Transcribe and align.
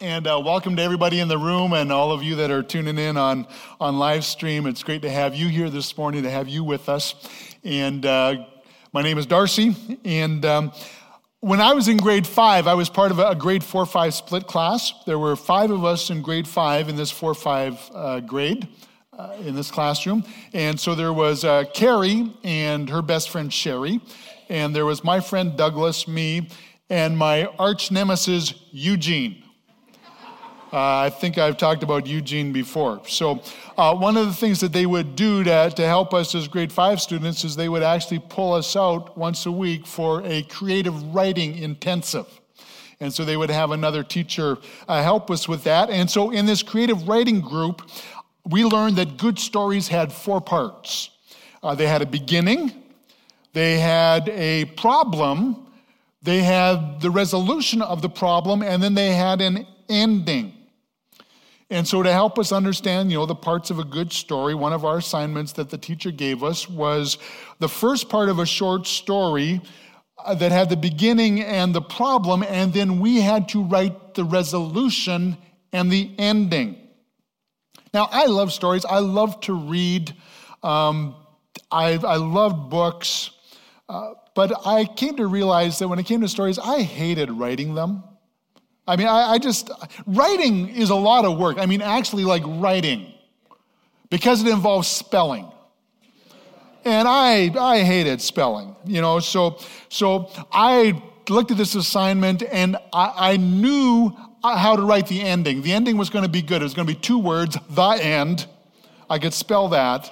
And 0.00 0.28
uh, 0.28 0.40
welcome 0.44 0.76
to 0.76 0.82
everybody 0.82 1.18
in 1.18 1.26
the 1.26 1.38
room 1.38 1.72
and 1.72 1.90
all 1.90 2.12
of 2.12 2.22
you 2.22 2.36
that 2.36 2.52
are 2.52 2.62
tuning 2.62 2.98
in 2.98 3.16
on, 3.16 3.48
on 3.80 3.98
live 3.98 4.24
stream. 4.24 4.66
It's 4.66 4.84
great 4.84 5.02
to 5.02 5.10
have 5.10 5.34
you 5.34 5.48
here 5.48 5.70
this 5.70 5.98
morning, 5.98 6.22
to 6.22 6.30
have 6.30 6.46
you 6.46 6.62
with 6.62 6.88
us. 6.88 7.16
And 7.64 8.06
uh, 8.06 8.44
my 8.92 9.02
name 9.02 9.18
is 9.18 9.26
Darcy. 9.26 9.74
And 10.04 10.44
um, 10.44 10.72
when 11.40 11.60
I 11.60 11.72
was 11.72 11.88
in 11.88 11.96
grade 11.96 12.28
five, 12.28 12.68
I 12.68 12.74
was 12.74 12.88
part 12.88 13.10
of 13.10 13.18
a 13.18 13.34
grade 13.34 13.64
four 13.64 13.86
five 13.86 14.14
split 14.14 14.46
class. 14.46 14.92
There 15.04 15.18
were 15.18 15.34
five 15.34 15.72
of 15.72 15.84
us 15.84 16.10
in 16.10 16.22
grade 16.22 16.46
five 16.46 16.88
in 16.88 16.94
this 16.94 17.10
four 17.10 17.34
five 17.34 17.80
uh, 17.92 18.20
grade. 18.20 18.68
Uh, 19.12 19.36
in 19.44 19.56
this 19.56 19.68
classroom. 19.68 20.22
And 20.52 20.78
so 20.78 20.94
there 20.94 21.12
was 21.12 21.42
uh, 21.42 21.64
Carrie 21.74 22.32
and 22.44 22.88
her 22.88 23.02
best 23.02 23.30
friend 23.30 23.52
Sherry, 23.52 24.00
and 24.48 24.76
there 24.76 24.84
was 24.84 25.02
my 25.02 25.18
friend 25.18 25.56
Douglas, 25.56 26.06
me, 26.06 26.50
and 26.88 27.18
my 27.18 27.46
arch 27.58 27.90
nemesis 27.90 28.54
Eugene. 28.70 29.42
Uh, 30.72 30.98
I 30.98 31.10
think 31.10 31.38
I've 31.38 31.56
talked 31.56 31.82
about 31.82 32.06
Eugene 32.06 32.52
before. 32.52 33.00
So, 33.08 33.42
uh, 33.76 33.94
one 33.94 34.16
of 34.16 34.26
the 34.26 34.34
things 34.34 34.60
that 34.60 34.72
they 34.72 34.84
would 34.84 35.16
do 35.16 35.42
to, 35.44 35.70
to 35.70 35.86
help 35.86 36.12
us 36.12 36.34
as 36.34 36.46
grade 36.46 36.72
five 36.72 37.00
students 37.00 37.44
is 37.44 37.56
they 37.56 37.68
would 37.68 37.82
actually 37.82 38.18
pull 38.18 38.52
us 38.52 38.76
out 38.76 39.16
once 39.16 39.46
a 39.46 39.52
week 39.52 39.86
for 39.86 40.22
a 40.24 40.42
creative 40.42 41.14
writing 41.14 41.56
intensive. 41.56 42.26
And 43.00 43.12
so 43.12 43.24
they 43.24 43.36
would 43.36 43.50
have 43.50 43.70
another 43.70 44.02
teacher 44.02 44.58
uh, 44.88 45.02
help 45.02 45.30
us 45.30 45.48
with 45.48 45.64
that. 45.64 45.88
And 45.88 46.10
so, 46.10 46.30
in 46.30 46.44
this 46.44 46.62
creative 46.62 47.08
writing 47.08 47.40
group, 47.40 47.82
we 48.44 48.64
learned 48.64 48.96
that 48.96 49.16
good 49.16 49.38
stories 49.38 49.88
had 49.88 50.12
four 50.12 50.40
parts 50.40 51.10
uh, 51.62 51.74
they 51.74 51.86
had 51.86 52.02
a 52.02 52.06
beginning, 52.06 52.72
they 53.52 53.78
had 53.78 54.28
a 54.28 54.64
problem, 54.76 55.66
they 56.22 56.42
had 56.42 57.00
the 57.00 57.10
resolution 57.10 57.82
of 57.82 58.02
the 58.02 58.08
problem, 58.08 58.62
and 58.62 58.82
then 58.82 58.94
they 58.94 59.14
had 59.14 59.40
an 59.40 59.66
ending. 59.88 60.54
And 61.70 61.86
so, 61.86 62.02
to 62.02 62.10
help 62.10 62.38
us 62.38 62.50
understand, 62.50 63.10
you 63.10 63.18
know, 63.18 63.26
the 63.26 63.34
parts 63.34 63.70
of 63.70 63.78
a 63.78 63.84
good 63.84 64.10
story, 64.10 64.54
one 64.54 64.72
of 64.72 64.86
our 64.86 64.98
assignments 64.98 65.52
that 65.52 65.68
the 65.68 65.76
teacher 65.76 66.10
gave 66.10 66.42
us 66.42 66.68
was 66.68 67.18
the 67.58 67.68
first 67.68 68.08
part 68.08 68.30
of 68.30 68.38
a 68.38 68.46
short 68.46 68.86
story 68.86 69.60
uh, 70.24 70.34
that 70.34 70.50
had 70.50 70.70
the 70.70 70.76
beginning 70.76 71.42
and 71.42 71.74
the 71.74 71.82
problem, 71.82 72.42
and 72.42 72.72
then 72.72 73.00
we 73.00 73.20
had 73.20 73.50
to 73.50 73.62
write 73.62 74.14
the 74.14 74.24
resolution 74.24 75.36
and 75.72 75.92
the 75.92 76.10
ending. 76.18 76.76
Now, 77.92 78.08
I 78.10 78.26
love 78.26 78.52
stories. 78.52 78.84
I 78.84 79.00
love 79.00 79.40
to 79.42 79.52
read. 79.54 80.14
Um, 80.62 81.16
I, 81.70 81.92
I 81.92 82.16
love 82.16 82.70
books. 82.70 83.30
Uh, 83.88 84.14
but 84.34 84.66
I 84.66 84.84
came 84.84 85.16
to 85.16 85.26
realize 85.26 85.78
that 85.78 85.88
when 85.88 85.98
it 85.98 86.06
came 86.06 86.20
to 86.20 86.28
stories, 86.28 86.58
I 86.58 86.82
hated 86.82 87.30
writing 87.30 87.74
them. 87.74 88.04
I 88.88 88.96
mean, 88.96 89.06
I, 89.06 89.32
I 89.32 89.38
just, 89.38 89.70
writing 90.06 90.70
is 90.70 90.88
a 90.88 90.96
lot 90.96 91.26
of 91.26 91.38
work. 91.38 91.58
I 91.58 91.66
mean, 91.66 91.82
actually, 91.82 92.24
like 92.24 92.42
writing, 92.44 93.12
because 94.08 94.42
it 94.42 94.48
involves 94.48 94.88
spelling. 94.88 95.46
And 96.86 97.06
I, 97.06 97.52
I 97.58 97.80
hated 97.80 98.22
spelling, 98.22 98.74
you 98.86 99.02
know, 99.02 99.20
so, 99.20 99.60
so 99.90 100.30
I 100.50 101.02
looked 101.28 101.50
at 101.50 101.58
this 101.58 101.74
assignment 101.74 102.42
and 102.42 102.76
I, 102.92 103.32
I 103.32 103.36
knew 103.36 104.16
how 104.42 104.74
to 104.74 104.82
write 104.82 105.06
the 105.06 105.20
ending. 105.20 105.60
The 105.60 105.72
ending 105.72 105.98
was 105.98 106.08
going 106.08 106.24
to 106.24 106.30
be 106.30 106.40
good. 106.40 106.62
It 106.62 106.64
was 106.64 106.72
going 106.72 106.88
to 106.88 106.94
be 106.94 106.98
two 106.98 107.18
words, 107.18 107.58
the 107.68 107.90
end. 107.90 108.46
I 109.10 109.18
could 109.18 109.34
spell 109.34 109.68
that. 109.68 110.10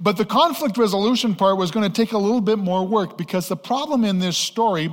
But 0.00 0.16
the 0.16 0.24
conflict 0.24 0.76
resolution 0.76 1.36
part 1.36 1.56
was 1.56 1.70
going 1.70 1.88
to 1.88 1.94
take 1.94 2.12
a 2.12 2.18
little 2.18 2.40
bit 2.40 2.58
more 2.58 2.84
work 2.84 3.16
because 3.16 3.48
the 3.48 3.56
problem 3.56 4.04
in 4.04 4.18
this 4.18 4.36
story 4.36 4.92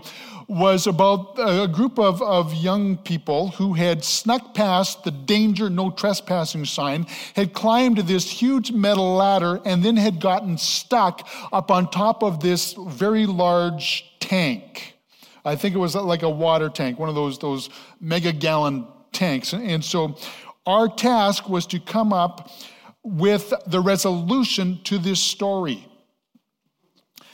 was 0.51 0.85
about 0.85 1.39
uh, 1.39 1.63
a 1.63 1.67
group 1.67 1.97
of, 1.97 2.21
of 2.21 2.53
young 2.53 2.97
people 2.97 3.51
who 3.51 3.71
had 3.71 4.03
snuck 4.03 4.53
past 4.53 5.05
the 5.05 5.11
danger 5.11 5.69
no 5.69 5.89
trespassing 5.89 6.65
sign, 6.65 7.07
had 7.35 7.53
climbed 7.53 7.99
this 7.99 8.29
huge 8.29 8.69
metal 8.69 9.15
ladder, 9.15 9.61
and 9.63 9.81
then 9.81 9.95
had 9.95 10.19
gotten 10.19 10.57
stuck 10.57 11.25
up 11.53 11.71
on 11.71 11.89
top 11.89 12.21
of 12.21 12.41
this 12.41 12.73
very 12.73 13.25
large 13.25 14.03
tank. 14.19 14.97
I 15.45 15.55
think 15.55 15.73
it 15.73 15.77
was 15.77 15.95
uh, 15.95 16.03
like 16.03 16.23
a 16.23 16.29
water 16.29 16.67
tank, 16.67 16.99
one 16.99 17.07
of 17.07 17.15
those, 17.15 17.39
those 17.39 17.69
mega 18.01 18.33
gallon 18.33 18.85
tanks. 19.13 19.53
And 19.53 19.83
so 19.83 20.17
our 20.65 20.89
task 20.89 21.47
was 21.47 21.65
to 21.67 21.79
come 21.79 22.11
up 22.11 22.51
with 23.03 23.53
the 23.67 23.79
resolution 23.79 24.81
to 24.83 24.97
this 24.97 25.21
story. 25.21 25.87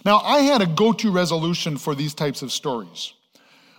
Now, 0.06 0.20
I 0.20 0.40
had 0.40 0.62
a 0.62 0.66
go 0.66 0.94
to 0.94 1.12
resolution 1.12 1.78
for 1.78 1.96
these 1.96 2.14
types 2.14 2.42
of 2.42 2.52
stories. 2.52 3.14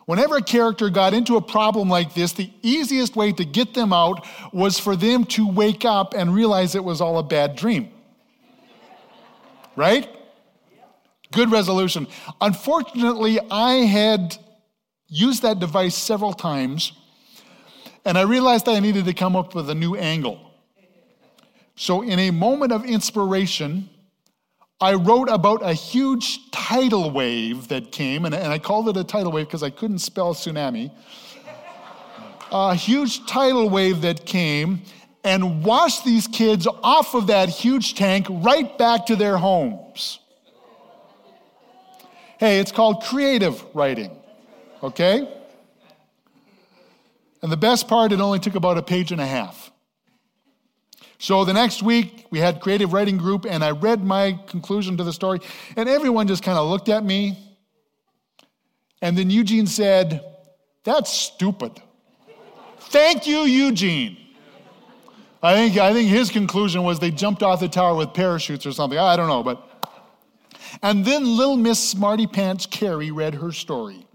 Whenever 0.06 0.36
a 0.36 0.42
character 0.42 0.88
got 0.88 1.12
into 1.12 1.36
a 1.36 1.42
problem 1.42 1.90
like 1.90 2.14
this, 2.14 2.32
the 2.32 2.50
easiest 2.62 3.14
way 3.14 3.30
to 3.32 3.44
get 3.44 3.74
them 3.74 3.92
out 3.92 4.26
was 4.54 4.78
for 4.78 4.96
them 4.96 5.24
to 5.26 5.46
wake 5.46 5.84
up 5.84 6.14
and 6.14 6.34
realize 6.34 6.74
it 6.74 6.82
was 6.82 7.00
all 7.02 7.18
a 7.18 7.22
bad 7.22 7.56
dream. 7.56 7.90
Right? 9.76 10.08
Good 11.30 11.52
resolution. 11.52 12.06
Unfortunately, 12.40 13.38
I 13.50 13.72
had 13.84 14.38
used 15.08 15.42
that 15.42 15.58
device 15.58 15.94
several 15.94 16.32
times, 16.32 16.92
and 18.04 18.16
I 18.16 18.22
realized 18.22 18.66
I 18.66 18.80
needed 18.80 19.04
to 19.04 19.12
come 19.12 19.36
up 19.36 19.54
with 19.54 19.68
a 19.68 19.74
new 19.74 19.94
angle. 19.94 20.40
So, 21.76 22.00
in 22.00 22.18
a 22.18 22.30
moment 22.30 22.72
of 22.72 22.84
inspiration, 22.84 23.90
I 24.80 24.94
wrote 24.94 25.28
about 25.28 25.62
a 25.62 25.72
huge 25.72 26.50
tidal 26.52 27.10
wave 27.10 27.68
that 27.68 27.90
came, 27.90 28.24
and, 28.24 28.34
I 28.34 28.58
called 28.60 28.88
it 28.88 28.96
a 28.96 29.02
tidal 29.02 29.32
wave 29.32 29.46
because 29.46 29.64
I 29.64 29.70
couldn't 29.70 29.98
spell 29.98 30.34
tsunami. 30.34 30.92
a 32.52 32.74
huge 32.74 33.26
tidal 33.26 33.68
wave 33.68 34.02
that 34.02 34.24
came 34.24 34.82
and 35.24 35.64
washed 35.64 36.04
these 36.04 36.28
kids 36.28 36.66
off 36.82 37.14
of 37.14 37.26
that 37.26 37.48
huge 37.48 37.94
tank 37.94 38.26
right 38.30 38.78
back 38.78 39.06
to 39.06 39.16
their 39.16 39.36
homes. 39.36 40.20
Hey, 42.38 42.60
it's 42.60 42.70
called 42.70 43.02
creative 43.02 43.64
writing, 43.74 44.16
okay? 44.80 45.28
And 47.42 47.50
the 47.50 47.56
best 47.56 47.88
part, 47.88 48.12
it 48.12 48.20
only 48.20 48.38
took 48.38 48.54
about 48.54 48.78
a 48.78 48.82
page 48.82 49.10
and 49.10 49.20
a 49.20 49.26
half. 49.26 49.72
So 51.18 51.44
the 51.44 51.52
next 51.52 51.82
week, 51.82 52.26
we 52.30 52.38
had 52.38 52.60
creative 52.60 52.92
writing 52.92 53.16
group, 53.16 53.44
and 53.44 53.64
I 53.64 53.72
read 53.72 54.04
my 54.04 54.38
conclusion 54.46 54.96
to 54.98 55.04
the 55.04 55.12
story, 55.12 55.40
and 55.76 55.88
everyone 55.88 56.28
just 56.28 56.42
kind 56.42 56.56
of 56.56 56.68
looked 56.68 56.88
at 56.88 57.04
me. 57.04 57.36
And 59.02 59.18
then 59.18 59.28
Eugene 59.28 59.66
said, 59.66 60.24
That's 60.84 61.12
stupid. 61.12 61.80
Thank 62.78 63.26
you, 63.26 63.38
Eugene. 63.40 64.16
I 65.42 65.54
think, 65.54 65.76
I 65.76 65.92
think 65.92 66.08
his 66.08 66.30
conclusion 66.30 66.82
was 66.82 66.98
they 66.98 67.10
jumped 67.10 67.42
off 67.42 67.60
the 67.60 67.68
tower 67.68 67.94
with 67.94 68.12
parachutes 68.12 68.66
or 68.66 68.72
something. 68.72 68.98
I 68.98 69.16
don't 69.16 69.28
know, 69.28 69.42
but 69.42 69.64
and 70.82 71.04
then 71.04 71.24
little 71.24 71.56
Miss 71.56 71.78
Smarty 71.78 72.26
Pants 72.26 72.66
Carrie 72.66 73.10
read 73.10 73.34
her 73.36 73.52
story. 73.52 74.06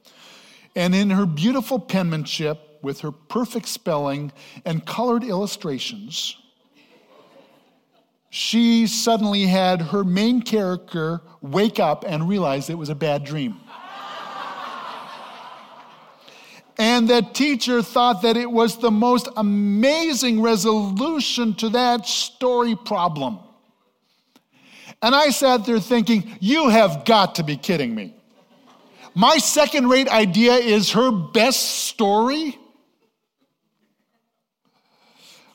And 0.76 0.96
in 0.96 1.10
her 1.10 1.26
beautiful 1.26 1.80
penmanship, 1.80 2.60
with 2.82 3.00
her 3.00 3.12
perfect 3.12 3.68
spelling 3.68 4.32
and 4.66 4.86
colored 4.86 5.24
illustrations, 5.24 6.36
she 8.36 8.88
suddenly 8.88 9.44
had 9.44 9.80
her 9.80 10.04
main 10.04 10.42
character 10.42 11.22
wake 11.40 11.80
up 11.80 12.04
and 12.04 12.28
realize 12.28 12.68
it 12.68 12.74
was 12.80 12.90
a 12.90 12.96
bad 12.96 13.24
dream. 13.24 13.60
and 16.80 17.08
the 17.08 17.22
teacher 17.22 17.84
thought 17.84 18.24
that 18.24 18.36
it 18.36 18.50
was 18.50 18.80
the 18.80 18.90
most 18.90 19.30
amazing 19.38 20.42
resolution 20.42 21.54
to 21.54 21.70
that 21.70 22.08
story 22.08 22.76
problem. 22.76 23.38
And 25.04 25.14
I 25.14 25.30
sat 25.30 25.68
there 25.68 25.80
thinking, 25.80 26.36
you 26.40 26.70
have 26.70 27.06
got 27.06 27.36
to 27.36 27.44
be 27.44 27.56
kidding 27.56 27.94
me. 27.94 28.16
My 29.14 29.38
second 29.38 29.90
rate 29.90 30.10
idea 30.10 30.54
is 30.54 30.94
her 30.94 31.12
best 31.12 31.86
story? 31.86 32.58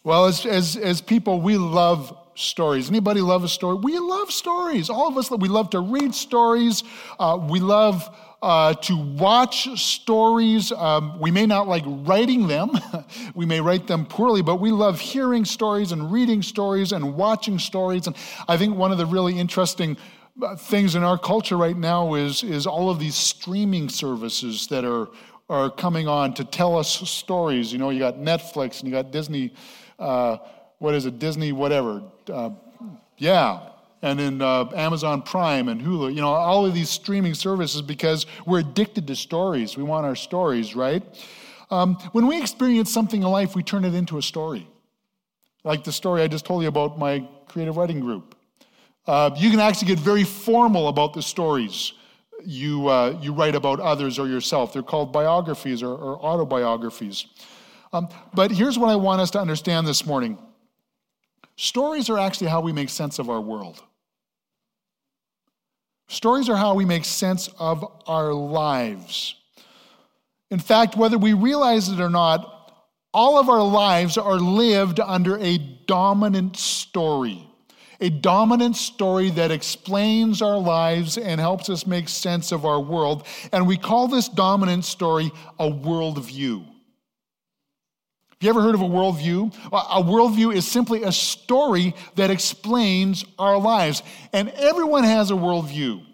Well, 0.05 0.27
as, 0.27 0.47
as, 0.47 0.77
as 0.77 1.01
people, 1.01 1.41
we 1.41 1.57
love 1.57 2.17
stories. 2.39 2.89
Anybody 2.89 3.21
love 3.21 3.45
a 3.45 3.49
story? 3.49 3.77
We 3.77 3.99
love 3.99 4.31
stories. 4.31 4.91
All 4.91 5.09
of 5.09 5.17
us, 5.17 5.31
we 5.31 5.49
love 5.49 5.71
to 5.71 5.81
read 5.81 6.15
stories. 6.15 6.85
Uh, 7.19 7.39
we 7.49 7.61
love 7.61 8.09
uh, 8.41 8.75
to 8.75 8.97
watch 8.97 9.69
stories. 9.81 10.71
Um, 10.71 11.19
we 11.19 11.31
may 11.31 11.47
not 11.47 11.67
like 11.67 11.83
writing 11.87 12.47
them, 12.47 12.71
we 13.35 13.47
may 13.47 13.61
write 13.61 13.87
them 13.87 14.07
poorly, 14.07 14.43
but 14.43 14.61
we 14.61 14.71
love 14.71 15.01
hearing 15.01 15.45
stories 15.45 15.93
and 15.93 16.13
reading 16.13 16.43
stories 16.43 16.93
and 16.93 17.17
watching 17.17 17.59
stories. 17.59 18.07
And 18.07 18.17
I 18.47 18.57
think 18.57 18.77
one 18.77 18.93
of 18.93 18.99
the 18.99 19.07
really 19.07 19.39
interesting 19.39 19.97
uh, 20.41 20.55
things 20.55 20.95
in 20.95 21.03
our 21.03 21.19
culture 21.19 21.57
right 21.57 21.77
now 21.77 22.15
is, 22.15 22.45
is 22.45 22.67
all 22.67 22.91
of 22.91 23.01
these 23.01 23.17
streaming 23.17 23.89
services 23.89 24.69
that 24.69 24.85
are, 24.85 25.09
are 25.49 25.69
coming 25.71 26.07
on 26.07 26.33
to 26.35 26.45
tell 26.45 26.79
us 26.79 26.89
stories. 26.89 27.73
You 27.73 27.79
know, 27.79 27.91
you 27.91 27.99
got 27.99 28.19
Netflix 28.19 28.81
and 28.81 28.89
you 28.89 28.95
got 28.95 29.11
Disney, 29.11 29.53
uh, 29.99 30.37
what 30.79 30.95
is 30.95 31.07
it, 31.07 31.19
Disney, 31.19 31.53
whatever. 31.53 32.03
Uh, 32.33 32.51
yeah, 33.17 33.61
and 34.03 34.21
in 34.21 34.41
uh, 34.43 34.71
Amazon 34.75 35.23
Prime 35.23 35.69
and 35.69 35.81
Hulu, 35.81 36.15
you 36.15 36.21
know, 36.21 36.29
all 36.29 36.65
of 36.65 36.75
these 36.75 36.89
streaming 36.89 37.35
services 37.35 37.83
because 37.83 38.27
we're 38.47 38.61
addicted 38.61 39.07
to 39.09 39.17
stories. 39.17 39.77
We 39.77 39.83
want 39.83 40.07
our 40.07 40.15
stories, 40.15 40.77
right? 40.77 41.03
Um, 41.71 41.97
when 42.13 42.27
we 42.27 42.41
experience 42.41 42.93
something 42.93 43.23
in 43.23 43.29
life, 43.29 43.55
we 43.55 43.63
turn 43.63 43.85
it 43.85 43.95
into 43.95 44.19
a 44.19 44.23
story. 44.23 44.67
Like 45.65 45.85
the 45.85 45.93
story 45.93 46.23
I 46.23 46.29
just 46.29 46.47
told 46.47 46.63
you 46.63 46.69
about 46.69 46.99
my 46.99 47.29
creative 47.49 47.77
writing 47.77 48.01
group. 48.01 48.37
Uh, 49.07 49.31
you 49.37 49.51
can 49.51 49.59
actually 49.59 49.89
get 49.89 49.99
very 49.99 50.25
formal 50.25 50.89
about 50.89 51.15
the 51.15 51.23
stories 51.23 51.93
you, 52.45 52.89
uh, 52.89 53.19
you 53.21 53.33
write 53.33 53.55
about 53.55 53.81
others 53.81 54.19
or 54.19 54.29
yourself. 54.29 54.73
They're 54.73 54.83
called 54.83 55.13
biographies 55.13 55.83
or, 55.83 55.91
or 55.91 56.25
autobiographies. 56.25 57.27
Um, 57.93 58.09
but 58.35 58.51
here's 58.51 58.79
what 58.79 58.91
I 58.91 58.97
want 58.97 59.21
us 59.21 59.31
to 59.33 59.41
understand 59.41 59.87
this 59.87 60.07
morning 60.07 60.39
stories 61.59 62.09
are 62.09 62.19
actually 62.19 62.47
how 62.47 62.61
we 62.61 62.73
make 62.73 62.89
sense 62.89 63.19
of 63.19 63.29
our 63.29 63.41
world. 63.41 63.83
Stories 66.09 66.49
are 66.49 66.57
how 66.57 66.73
we 66.73 66.87
make 66.87 67.05
sense 67.05 67.49
of 67.59 67.85
our 68.07 68.33
lives. 68.33 69.35
In 70.51 70.59
fact, 70.59 70.97
whether 70.97 71.19
we 71.19 71.35
realize 71.35 71.91
it 71.91 72.01
or 72.01 72.09
not, 72.09 72.55
all 73.13 73.39
of 73.39 73.51
our 73.51 73.63
lives 73.63 74.17
are 74.17 74.37
lived 74.39 75.01
under 75.01 75.37
a 75.39 75.59
dominant 75.59 76.57
story. 76.57 77.45
A 78.01 78.09
dominant 78.09 78.77
story 78.77 79.31
that 79.31 79.51
explains 79.51 80.41
our 80.41 80.57
lives 80.57 81.19
and 81.19 81.41
helps 81.41 81.69
us 81.69 81.87
make 81.87 82.09
sense 82.09 82.53
of 82.53 82.65
our 82.65 82.81
world. 82.81 83.27
And 83.53 83.67
we 83.67 83.77
call 83.77 84.07
this 84.07 84.29
dominant 84.29 84.85
story 84.85 85.33
a 85.59 85.69
worldview. 85.69 86.65
Have 88.41 88.45
you 88.45 88.51
ever 88.51 88.63
heard 88.63 88.77
of 88.77 88.83
a 88.83 88.85
worldview? 88.85 89.53
A 89.73 90.01
worldview 90.01 90.55
is 90.55 90.65
simply 90.65 91.03
a 91.03 91.11
story 91.11 91.93
that 92.15 92.31
explains 92.31 93.25
our 93.37 93.59
lives. 93.59 94.05
And 94.33 94.51
everyone 94.51 95.03
has 95.03 95.33
a 95.33 95.35
worldview, 95.35 96.05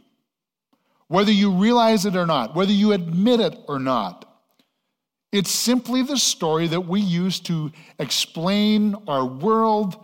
whether 1.09 1.31
you 1.31 1.53
realize 1.53 2.06
it 2.06 2.17
or 2.17 2.25
not, 2.25 2.55
whether 2.55 2.73
you 2.73 2.93
admit 2.93 3.41
it 3.41 3.59
or 3.69 3.79
not. 3.79 4.25
It's 5.32 5.50
simply 5.50 6.00
the 6.00 6.17
story 6.17 6.67
that 6.69 6.87
we 6.87 7.03
use 7.03 7.41
to 7.41 7.71
explain 7.99 8.94
our 9.06 9.27
world 9.27 10.03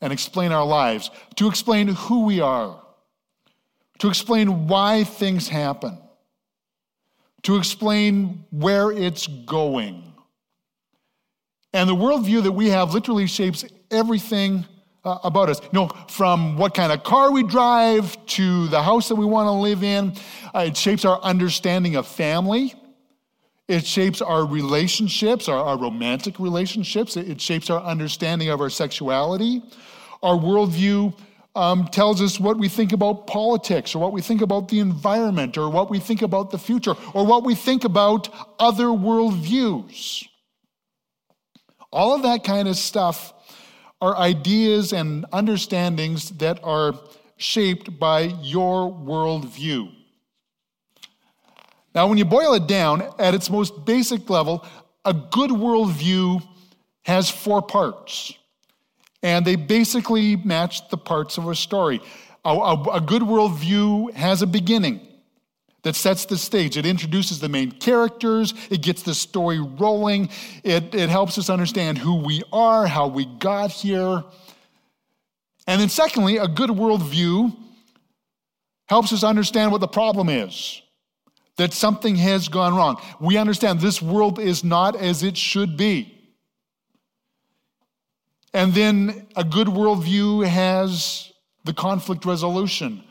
and 0.00 0.14
explain 0.14 0.52
our 0.52 0.64
lives, 0.64 1.10
to 1.34 1.46
explain 1.46 1.88
who 1.88 2.24
we 2.24 2.40
are, 2.40 2.80
to 3.98 4.08
explain 4.08 4.66
why 4.66 5.04
things 5.04 5.46
happen, 5.46 5.98
to 7.42 7.56
explain 7.56 8.46
where 8.50 8.90
it's 8.90 9.26
going. 9.26 10.09
And 11.72 11.88
the 11.88 11.94
worldview 11.94 12.42
that 12.42 12.52
we 12.52 12.68
have 12.68 12.94
literally 12.94 13.26
shapes 13.26 13.64
everything 13.90 14.64
uh, 15.04 15.18
about 15.24 15.48
us. 15.48 15.60
You 15.62 15.68
know, 15.72 15.88
from 16.08 16.56
what 16.56 16.74
kind 16.74 16.92
of 16.92 17.02
car 17.04 17.30
we 17.30 17.42
drive 17.42 18.16
to 18.26 18.68
the 18.68 18.82
house 18.82 19.08
that 19.08 19.14
we 19.14 19.24
want 19.24 19.46
to 19.46 19.52
live 19.52 19.82
in, 19.82 20.14
uh, 20.54 20.64
it 20.66 20.76
shapes 20.76 21.04
our 21.04 21.20
understanding 21.20 21.96
of 21.96 22.06
family. 22.06 22.74
It 23.68 23.86
shapes 23.86 24.20
our 24.20 24.44
relationships, 24.44 25.48
our, 25.48 25.56
our 25.56 25.78
romantic 25.78 26.40
relationships. 26.40 27.16
It, 27.16 27.28
it, 27.30 27.40
shapes 27.40 27.70
our 27.70 27.80
understanding 27.80 28.48
of 28.48 28.60
our 28.60 28.68
sexuality. 28.68 29.62
Our 30.24 30.34
worldview 30.34 31.16
um, 31.54 31.86
tells 31.86 32.20
us 32.20 32.40
what 32.40 32.58
we 32.58 32.68
think 32.68 32.92
about 32.92 33.28
politics, 33.28 33.94
or 33.94 34.00
what 34.00 34.12
we 34.12 34.22
think 34.22 34.42
about 34.42 34.68
the 34.68 34.80
environment, 34.80 35.56
or 35.56 35.70
what 35.70 35.88
we 35.88 36.00
think 36.00 36.22
about 36.22 36.50
the 36.50 36.58
future, 36.58 36.94
or 37.14 37.24
what 37.24 37.44
we 37.44 37.54
think 37.54 37.84
about 37.84 38.28
other 38.58 38.86
worldviews. 38.86 40.26
All 41.92 42.14
of 42.14 42.22
that 42.22 42.44
kind 42.44 42.68
of 42.68 42.76
stuff 42.76 43.32
are 44.00 44.16
ideas 44.16 44.92
and 44.92 45.26
understandings 45.32 46.30
that 46.38 46.62
are 46.62 46.94
shaped 47.36 47.98
by 47.98 48.20
your 48.42 48.90
worldview. 48.90 49.92
Now, 51.94 52.06
when 52.06 52.18
you 52.18 52.24
boil 52.24 52.54
it 52.54 52.66
down 52.66 53.02
at 53.18 53.34
its 53.34 53.50
most 53.50 53.84
basic 53.84 54.30
level, 54.30 54.64
a 55.04 55.12
good 55.12 55.50
worldview 55.50 56.42
has 57.02 57.28
four 57.28 57.62
parts, 57.62 58.32
and 59.22 59.44
they 59.44 59.56
basically 59.56 60.36
match 60.36 60.88
the 60.90 60.96
parts 60.96 61.36
of 61.36 61.48
a 61.48 61.54
story. 61.54 62.00
A, 62.44 62.50
a, 62.50 62.82
a 62.94 63.00
good 63.00 63.22
worldview 63.22 64.12
has 64.14 64.42
a 64.42 64.46
beginning 64.46 65.00
that 65.82 65.96
sets 65.96 66.26
the 66.26 66.36
stage. 66.36 66.76
It 66.76 66.86
introduces 66.86 67.40
the 67.40 67.48
main 67.48 67.72
characters, 67.72 68.54
it 68.70 68.82
gets 68.82 69.02
the 69.02 69.14
story 69.14 69.60
rolling, 69.60 70.28
it, 70.62 70.94
it 70.94 71.08
helps 71.08 71.38
us 71.38 71.48
understand 71.48 71.98
who 71.98 72.16
we 72.16 72.42
are, 72.52 72.86
how 72.86 73.08
we 73.08 73.24
got 73.24 73.70
here. 73.70 74.22
And 75.66 75.80
then, 75.80 75.88
secondly, 75.88 76.36
a 76.36 76.48
good 76.48 76.70
worldview 76.70 77.56
helps 78.86 79.12
us 79.12 79.22
understand 79.22 79.70
what 79.72 79.80
the 79.80 79.88
problem 79.88 80.28
is 80.28 80.82
that 81.56 81.72
something 81.74 82.16
has 82.16 82.48
gone 82.48 82.74
wrong. 82.74 83.00
We 83.20 83.36
understand 83.36 83.80
this 83.80 84.00
world 84.00 84.38
is 84.38 84.64
not 84.64 84.96
as 84.96 85.22
it 85.22 85.36
should 85.36 85.76
be. 85.76 86.16
And 88.54 88.72
then 88.72 89.28
a 89.36 89.44
good 89.44 89.68
worldview 89.68 90.46
has 90.46 91.30
the 91.64 91.74
conflict 91.74 92.24
resolution 92.24 93.04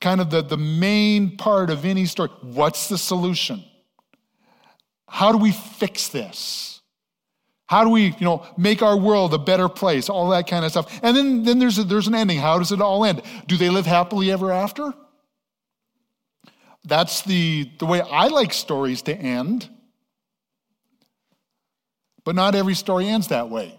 kind 0.00 0.20
of 0.20 0.30
the, 0.30 0.42
the 0.42 0.56
main 0.56 1.36
part 1.36 1.70
of 1.70 1.84
any 1.84 2.06
story. 2.06 2.30
What's 2.42 2.88
the 2.88 2.98
solution? 2.98 3.64
How 5.08 5.32
do 5.32 5.38
we 5.38 5.52
fix 5.52 6.08
this? 6.08 6.80
How 7.66 7.82
do 7.82 7.90
we, 7.90 8.06
you 8.06 8.20
know, 8.20 8.46
make 8.56 8.82
our 8.82 8.96
world 8.96 9.34
a 9.34 9.38
better 9.38 9.68
place? 9.68 10.08
All 10.08 10.28
that 10.30 10.46
kind 10.46 10.64
of 10.64 10.70
stuff. 10.70 11.00
And 11.02 11.16
then, 11.16 11.42
then 11.42 11.58
there's, 11.58 11.78
a, 11.78 11.84
there's 11.84 12.06
an 12.06 12.14
ending. 12.14 12.38
How 12.38 12.58
does 12.58 12.70
it 12.70 12.80
all 12.80 13.04
end? 13.04 13.22
Do 13.46 13.56
they 13.56 13.70
live 13.70 13.86
happily 13.86 14.30
ever 14.30 14.52
after? 14.52 14.94
That's 16.84 17.22
the, 17.22 17.70
the 17.78 17.86
way 17.86 18.00
I 18.00 18.28
like 18.28 18.52
stories 18.52 19.02
to 19.02 19.14
end. 19.14 19.68
But 22.24 22.36
not 22.36 22.54
every 22.54 22.74
story 22.74 23.08
ends 23.08 23.28
that 23.28 23.50
way. 23.50 23.76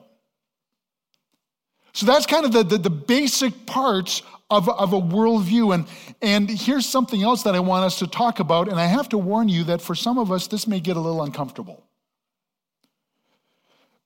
So 1.94 2.06
that's 2.06 2.25
kind 2.25 2.46
of 2.46 2.52
the, 2.52 2.63
the, 2.63 2.78
the 2.78 2.90
basic 2.90 3.66
parts 3.66 4.22
of, 4.50 4.70
of 4.70 4.94
a 4.94 5.00
worldview. 5.00 5.74
And, 5.74 5.88
and 6.22 6.50
here's 6.50 6.88
something 6.88 7.22
else 7.24 7.44
that 7.44 7.56
I 7.56 7.60
want 7.60 7.86
us 7.86 8.00
to 8.00 8.08
talk 8.08 8.40
about. 8.40 8.70
And 8.70 8.80
I 8.80 8.86
have 8.86 9.10
to 9.10 9.18
warn 9.18 9.50
you 9.50 9.64
that 9.66 9.82
for 9.82 9.96
some 9.96 10.18
of 10.18 10.32
us, 10.32 10.48
this 10.48 10.68
may 10.68 10.80
get 10.80 10.98
a 10.98 11.00
little 11.00 11.24
uncomfortable. 11.24 11.84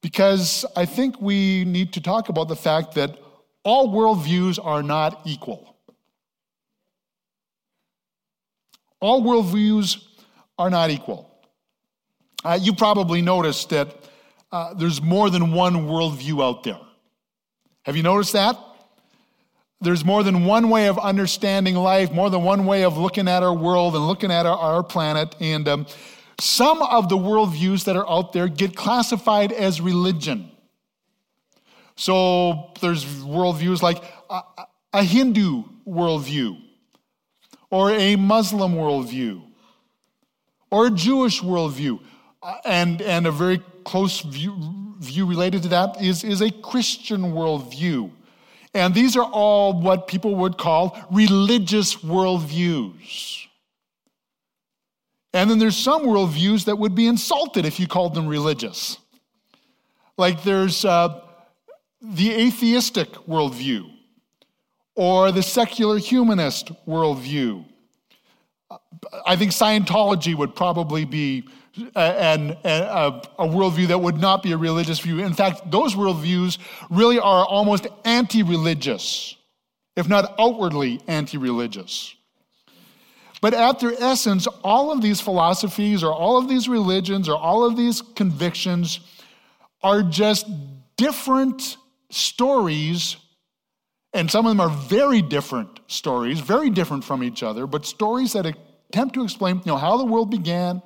Because 0.01 0.65
I 0.75 0.85
think 0.85 1.21
we 1.21 1.63
need 1.65 1.93
to 1.93 2.01
talk 2.01 2.29
about 2.29 2.47
the 2.47 2.55
fact 2.55 2.95
that 2.95 3.19
all 3.63 3.89
worldviews 3.89 4.63
are 4.63 4.81
not 4.81 5.21
equal. 5.25 5.75
All 8.99 9.21
worldviews 9.21 10.03
are 10.57 10.69
not 10.69 10.89
equal. 10.89 11.27
Uh, 12.43 12.57
you 12.59 12.73
probably 12.73 13.21
noticed 13.21 13.69
that 13.69 13.95
uh, 14.51 14.73
there's 14.73 15.01
more 15.01 15.29
than 15.29 15.51
one 15.51 15.87
worldview 15.87 16.43
out 16.43 16.63
there. 16.63 16.79
Have 17.83 17.95
you 17.95 18.03
noticed 18.03 18.33
that? 18.33 18.57
There's 19.81 20.05
more 20.05 20.21
than 20.21 20.45
one 20.45 20.69
way 20.69 20.87
of 20.87 20.99
understanding 20.99 21.75
life, 21.75 22.11
more 22.11 22.29
than 22.29 22.43
one 22.43 22.65
way 22.65 22.83
of 22.83 22.97
looking 22.97 23.27
at 23.27 23.41
our 23.41 23.53
world 23.53 23.95
and 23.95 24.07
looking 24.07 24.31
at 24.31 24.45
our, 24.45 24.57
our 24.57 24.83
planet. 24.83 25.35
And 25.39 25.67
um, 25.67 25.87
some 26.39 26.81
of 26.83 27.09
the 27.09 27.17
worldviews 27.17 27.85
that 27.85 27.95
are 27.95 28.07
out 28.09 28.31
there 28.31 28.47
get 28.47 28.75
classified 28.75 29.51
as 29.51 29.81
religion. 29.81 30.51
So 31.95 32.71
there's 32.79 33.03
worldviews 33.05 33.81
like 33.81 34.03
a, 34.29 34.41
a 34.93 35.03
Hindu 35.03 35.63
worldview, 35.87 36.61
or 37.69 37.91
a 37.91 38.15
Muslim 38.15 38.75
worldview, 38.75 39.41
or 40.69 40.87
a 40.87 40.91
Jewish 40.91 41.41
worldview. 41.41 41.99
Uh, 42.43 42.57
and, 42.65 43.03
and 43.03 43.27
a 43.27 43.31
very 43.31 43.61
close 43.83 44.21
view, 44.21 44.95
view 44.99 45.27
related 45.27 45.61
to 45.61 45.67
that 45.69 46.01
is, 46.01 46.23
is 46.23 46.41
a 46.41 46.49
Christian 46.49 47.33
worldview. 47.33 48.09
And 48.73 48.93
these 48.93 49.17
are 49.17 49.25
all 49.25 49.79
what 49.79 50.07
people 50.07 50.35
would 50.35 50.57
call 50.57 50.97
religious 51.11 51.95
worldviews. 51.95 53.47
And 55.33 55.49
then 55.49 55.59
there's 55.59 55.77
some 55.77 56.03
worldviews 56.03 56.65
that 56.65 56.77
would 56.77 56.95
be 56.95 57.07
insulted 57.07 57.65
if 57.65 57.79
you 57.79 57.87
called 57.87 58.13
them 58.13 58.27
religious. 58.27 58.97
Like 60.17 60.43
there's 60.43 60.85
uh, 60.85 61.21
the 62.01 62.31
atheistic 62.31 63.09
worldview 63.27 63.89
or 64.95 65.31
the 65.31 65.43
secular 65.43 65.97
humanist 65.97 66.71
worldview. 66.85 67.65
I 69.25 69.35
think 69.35 69.51
Scientology 69.51 70.35
would 70.35 70.55
probably 70.55 71.05
be 71.05 71.43
uh, 71.95 71.99
and, 71.99 72.51
a, 72.65 73.21
a 73.39 73.47
worldview 73.47 73.87
that 73.87 73.99
would 73.99 74.17
not 74.17 74.43
be 74.43 74.51
a 74.51 74.57
religious 74.57 74.99
view. 74.99 75.19
In 75.19 75.33
fact, 75.33 75.71
those 75.71 75.95
worldviews 75.95 76.57
really 76.89 77.17
are 77.17 77.45
almost 77.45 77.87
anti 78.03 78.43
religious, 78.43 79.35
if 79.95 80.07
not 80.09 80.35
outwardly 80.37 80.99
anti 81.07 81.37
religious. 81.37 82.15
But 83.41 83.53
at 83.55 83.79
their 83.79 83.93
essence, 83.93 84.47
all 84.63 84.91
of 84.91 85.01
these 85.01 85.19
philosophies 85.19 86.03
or 86.03 86.13
all 86.13 86.37
of 86.37 86.47
these 86.47 86.69
religions 86.69 87.27
or 87.27 87.35
all 87.35 87.65
of 87.65 87.75
these 87.75 88.01
convictions 88.01 88.99
are 89.81 90.03
just 90.03 90.45
different 90.95 91.77
stories, 92.11 93.15
and 94.13 94.29
some 94.29 94.45
of 94.45 94.51
them 94.51 94.59
are 94.59 94.69
very 94.69 95.21
different 95.21 95.79
stories, 95.87 96.39
very 96.39 96.69
different 96.69 97.03
from 97.03 97.23
each 97.23 97.43
other, 97.43 97.65
but 97.65 97.85
stories 97.85 98.33
that 98.33 98.45
attempt 98.45 99.15
to 99.15 99.23
explain 99.23 99.57
you 99.57 99.63
know, 99.67 99.77
how 99.77 99.97
the 99.97 100.05
world 100.05 100.29
began, 100.29 100.81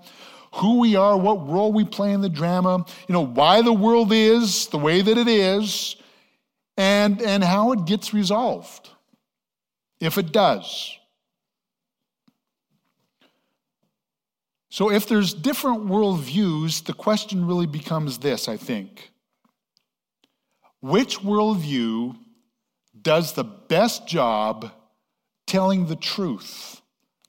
who 0.53 0.79
we 0.79 0.95
are, 0.95 1.17
what 1.17 1.47
role 1.47 1.73
we 1.73 1.83
play 1.83 2.11
in 2.13 2.21
the 2.21 2.29
drama, 2.29 2.85
you 3.07 3.13
know, 3.13 3.25
why 3.25 3.61
the 3.61 3.73
world 3.73 4.11
is 4.13 4.67
the 4.67 4.77
way 4.77 5.01
that 5.01 5.17
it 5.17 5.27
is, 5.27 5.95
and, 6.77 7.21
and 7.21 7.43
how 7.43 7.71
it 7.71 7.85
gets 7.85 8.13
resolved, 8.13 8.89
if 9.99 10.17
it 10.17 10.31
does. 10.31 10.97
So, 14.69 14.91
if 14.91 15.07
there's 15.07 15.33
different 15.33 15.85
worldviews, 15.85 16.83
the 16.83 16.91
question 16.93 17.47
really 17.47 17.65
becomes 17.65 18.17
this, 18.17 18.49
I 18.49 18.57
think. 18.57 19.09
Which 20.81 21.19
worldview 21.19 22.17
does 23.05 23.33
the 23.33 23.43
best 23.43 24.07
job 24.07 24.71
telling 25.45 25.85
the 25.85 25.95
truth 25.95 26.81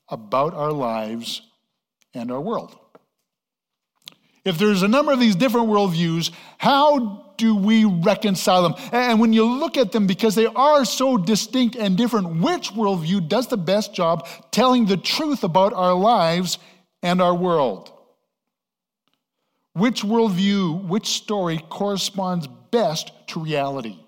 about 0.09 0.53
our 0.55 0.73
lives 0.73 1.43
and 2.13 2.31
our 2.31 2.41
world? 2.41 2.77
If 4.43 4.57
there's 4.57 4.81
a 4.81 4.87
number 4.87 5.11
of 5.11 5.19
these 5.19 5.35
different 5.35 5.67
worldviews, 5.67 6.31
how 6.57 7.33
do 7.37 7.55
we 7.55 7.85
reconcile 7.85 8.63
them? 8.63 8.73
And 8.91 9.19
when 9.19 9.33
you 9.33 9.45
look 9.45 9.77
at 9.77 9.91
them, 9.91 10.07
because 10.07 10.33
they 10.33 10.47
are 10.47 10.83
so 10.83 11.15
distinct 11.15 11.75
and 11.75 11.95
different, 11.95 12.41
which 12.41 12.71
worldview 12.71 13.29
does 13.29 13.47
the 13.47 13.57
best 13.57 13.93
job 13.93 14.27
telling 14.51 14.87
the 14.87 14.97
truth 14.97 15.43
about 15.43 15.73
our 15.73 15.93
lives 15.93 16.57
and 17.03 17.21
our 17.21 17.35
world. 17.35 17.91
Which 19.73 20.01
worldview, 20.01 20.87
which 20.87 21.07
story 21.07 21.63
corresponds 21.69 22.47
best 22.71 23.11
to 23.27 23.41
reality? 23.41 23.99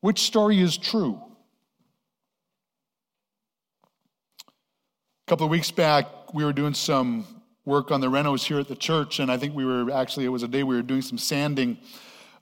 Which 0.00 0.20
story 0.20 0.60
is 0.60 0.76
true? 0.76 1.20
A 4.46 5.30
couple 5.30 5.44
of 5.44 5.50
weeks 5.50 5.72
back, 5.72 6.32
we 6.32 6.44
were 6.44 6.52
doing 6.52 6.74
some 6.74 7.26
work 7.64 7.90
on 7.90 8.00
the 8.00 8.06
renos 8.06 8.44
here 8.44 8.60
at 8.60 8.68
the 8.68 8.76
church, 8.76 9.18
and 9.18 9.30
I 9.30 9.36
think 9.36 9.56
we 9.56 9.64
were 9.64 9.90
actually, 9.90 10.24
it 10.24 10.28
was 10.28 10.44
a 10.44 10.48
day 10.48 10.62
we 10.62 10.76
were 10.76 10.82
doing 10.82 11.02
some 11.02 11.18
sanding 11.18 11.78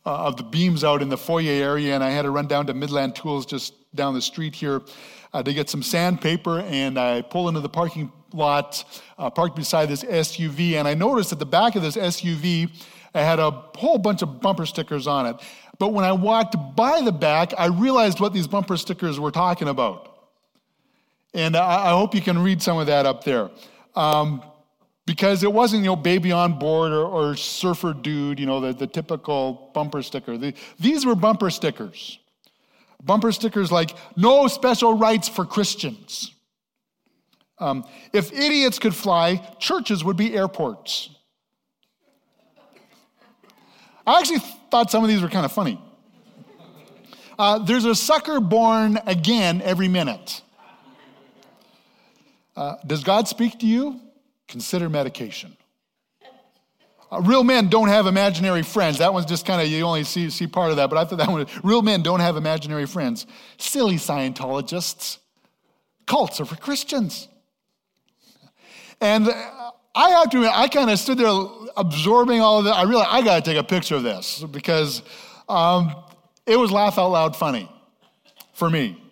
uh, 0.05 0.27
of 0.27 0.37
the 0.37 0.43
beams 0.43 0.85
out 0.85 1.01
in 1.01 1.09
the 1.09 1.17
foyer 1.17 1.51
area, 1.51 1.95
and 1.95 2.05
I 2.05 2.11
had 2.11 2.23
to 2.23 2.31
run 2.31 2.47
down 2.47 2.67
to 2.67 2.75
Midland 2.75 3.17
Tools 3.17 3.47
just 3.47 3.73
down 3.95 4.13
the 4.13 4.21
street 4.21 4.55
here 4.55 4.83
uh, 5.33 5.43
to 5.43 5.55
get 5.55 5.71
some 5.71 5.83
sandpaper, 5.83 6.61
and 6.61 6.99
I 6.99 7.23
pull 7.23 7.49
into 7.49 7.61
the 7.61 7.71
parking 7.71 8.13
lot, 8.35 8.85
uh, 9.17 9.31
parked 9.31 9.57
beside 9.57 9.89
this 9.89 10.05
SUV, 10.05 10.75
and 10.75 10.87
I 10.87 10.93
noticed 10.93 11.33
at 11.33 11.39
the 11.39 11.47
back 11.47 11.75
of 11.75 11.83
this 11.83 11.97
SUV, 11.97 12.71
I 13.17 13.23
had 13.23 13.39
a 13.39 13.51
whole 13.77 13.97
bunch 13.97 14.21
of 14.21 14.41
bumper 14.41 14.67
stickers 14.67 15.07
on 15.07 15.25
it. 15.27 15.37
But 15.79 15.93
when 15.93 16.05
I 16.05 16.13
walked 16.13 16.57
by 16.75 17.01
the 17.03 17.13
back, 17.13 17.53
I 17.59 17.67
realized 17.67 18.21
what 18.21 18.33
these 18.33 18.47
bumper 18.47 18.77
stickers 18.77 19.21
were 19.21 19.31
talking 19.31 19.69
about. 19.69 20.13
And 21.35 21.57
I, 21.57 21.87
I 21.87 21.91
hope 21.91 22.15
you 22.15 22.23
can 22.23 22.39
read 22.39 22.63
some 22.63 22.79
of 22.79 22.87
that 22.87 23.05
up 23.05 23.25
there. 23.25 23.51
Um, 23.95 24.43
because 25.07 25.45
it 25.45 25.53
wasn't, 25.53 25.83
you 25.83 25.91
know, 25.91 25.97
baby 25.97 26.33
on 26.33 26.59
board 26.59 26.93
or, 26.93 27.05
or 27.05 27.37
surfer 27.37 27.93
dude, 27.93 28.41
you 28.41 28.47
know, 28.47 28.61
the, 28.61 28.73
the 28.73 28.87
typical 28.87 29.71
bumper 29.73 30.03
sticker. 30.03 30.37
The, 30.37 30.55
these 30.81 31.07
were 31.07 31.15
bumper 31.15 31.51
stickers. 31.51 32.19
Bumper 33.03 33.31
stickers 33.31 33.71
like, 33.71 33.95
no 34.17 34.49
special 34.49 34.97
rights 34.99 35.29
for 35.29 35.45
Christians. 35.45 36.33
Um, 37.59 37.85
if 38.13 38.33
idiots 38.33 38.79
could 38.79 38.95
fly, 38.95 39.37
churches 39.59 40.03
would 40.03 40.17
be 40.17 40.35
airports. 40.35 41.11
I 44.07 44.19
actually 44.19 44.41
thought 44.71 44.91
some 44.91 45.03
of 45.03 45.09
these 45.09 45.23
were 45.23 45.29
kind 45.29 45.45
of 45.45 45.53
funny. 45.53 45.81
Uh, 47.39 47.59
there's 47.59 47.85
a 47.85 47.95
sucker 47.95 48.41
born 48.41 48.99
again 49.07 49.61
every 49.63 49.89
minute. 49.89 50.43
Uh, 52.57 52.77
does 52.87 53.05
God 53.05 53.29
speak 53.29 53.61
to 53.61 53.67
you? 53.67 54.01
Consider 54.49 54.89
medication. 54.89 55.57
Uh, 57.11 57.21
real 57.21 57.45
men 57.45 57.69
don't 57.69 57.89
have 57.89 58.07
imaginary 58.07 58.63
friends. 58.63 58.99
That 58.99 59.13
one's 59.13 59.27
just 59.27 59.45
kind 59.45 59.61
of, 59.61 59.69
you 59.69 59.85
only 59.85 60.05
see, 60.05 60.31
see 60.31 60.47
part 60.47 60.71
of 60.71 60.77
that, 60.77 60.89
but 60.89 60.97
I 60.97 61.05
thought 61.05 61.19
that 61.19 61.29
one, 61.29 61.47
real 61.63 61.83
men 61.83 62.03
don't 62.03 62.21
have 62.21 62.37
imaginary 62.37 62.87
friends. 62.87 63.27
Silly 63.59 63.97
Scientologists. 63.97 65.19
Cults 66.07 66.41
are 66.41 66.45
for 66.45 66.57
Christians. 66.57 67.29
And 69.01 69.29
I 69.97 70.11
have 70.11 70.29
to 70.31 70.37
admit, 70.37 70.53
I 70.55 70.69
kind 70.69 70.91
of 70.91 70.99
stood 70.99 71.17
there 71.17 71.33
absorbing 71.77 72.43
all 72.43 72.59
of 72.59 72.67
that. 72.67 72.75
I 72.75 72.83
realized 72.83 73.09
I 73.11 73.23
got 73.23 73.43
to 73.43 73.51
take 73.51 73.59
a 73.59 73.65
picture 73.65 73.97
of 73.97 74.03
this 74.03 74.45
because 74.45 75.03
um, 75.49 75.97
it 76.47 76.57
was 76.57 76.71
laugh 76.71 76.99
out 76.99 77.09
loud 77.09 77.35
funny 77.35 77.71
for 78.53 78.69
me. 78.69 79.03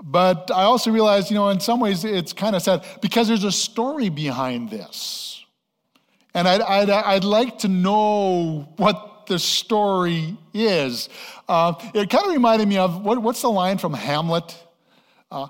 But 0.00 0.52
I 0.54 0.62
also 0.62 0.92
realized, 0.92 1.30
you 1.30 1.34
know, 1.34 1.48
in 1.48 1.58
some 1.58 1.80
ways 1.80 2.04
it's 2.04 2.32
kind 2.32 2.54
of 2.54 2.62
sad 2.62 2.84
because 3.02 3.26
there's 3.26 3.42
a 3.42 3.50
story 3.50 4.10
behind 4.10 4.70
this. 4.70 5.44
And 6.32 6.46
I'd, 6.46 6.60
I'd, 6.60 6.90
I'd 6.90 7.24
like 7.24 7.58
to 7.60 7.68
know 7.68 8.68
what 8.76 9.26
the 9.26 9.40
story 9.40 10.36
is. 10.54 11.08
Uh, 11.48 11.74
it 11.94 12.10
kind 12.10 12.26
of 12.26 12.32
reminded 12.32 12.68
me 12.68 12.76
of 12.76 13.02
what, 13.02 13.20
what's 13.20 13.42
the 13.42 13.50
line 13.50 13.78
from 13.78 13.92
Hamlet? 13.94 14.56
Uh, 15.30 15.48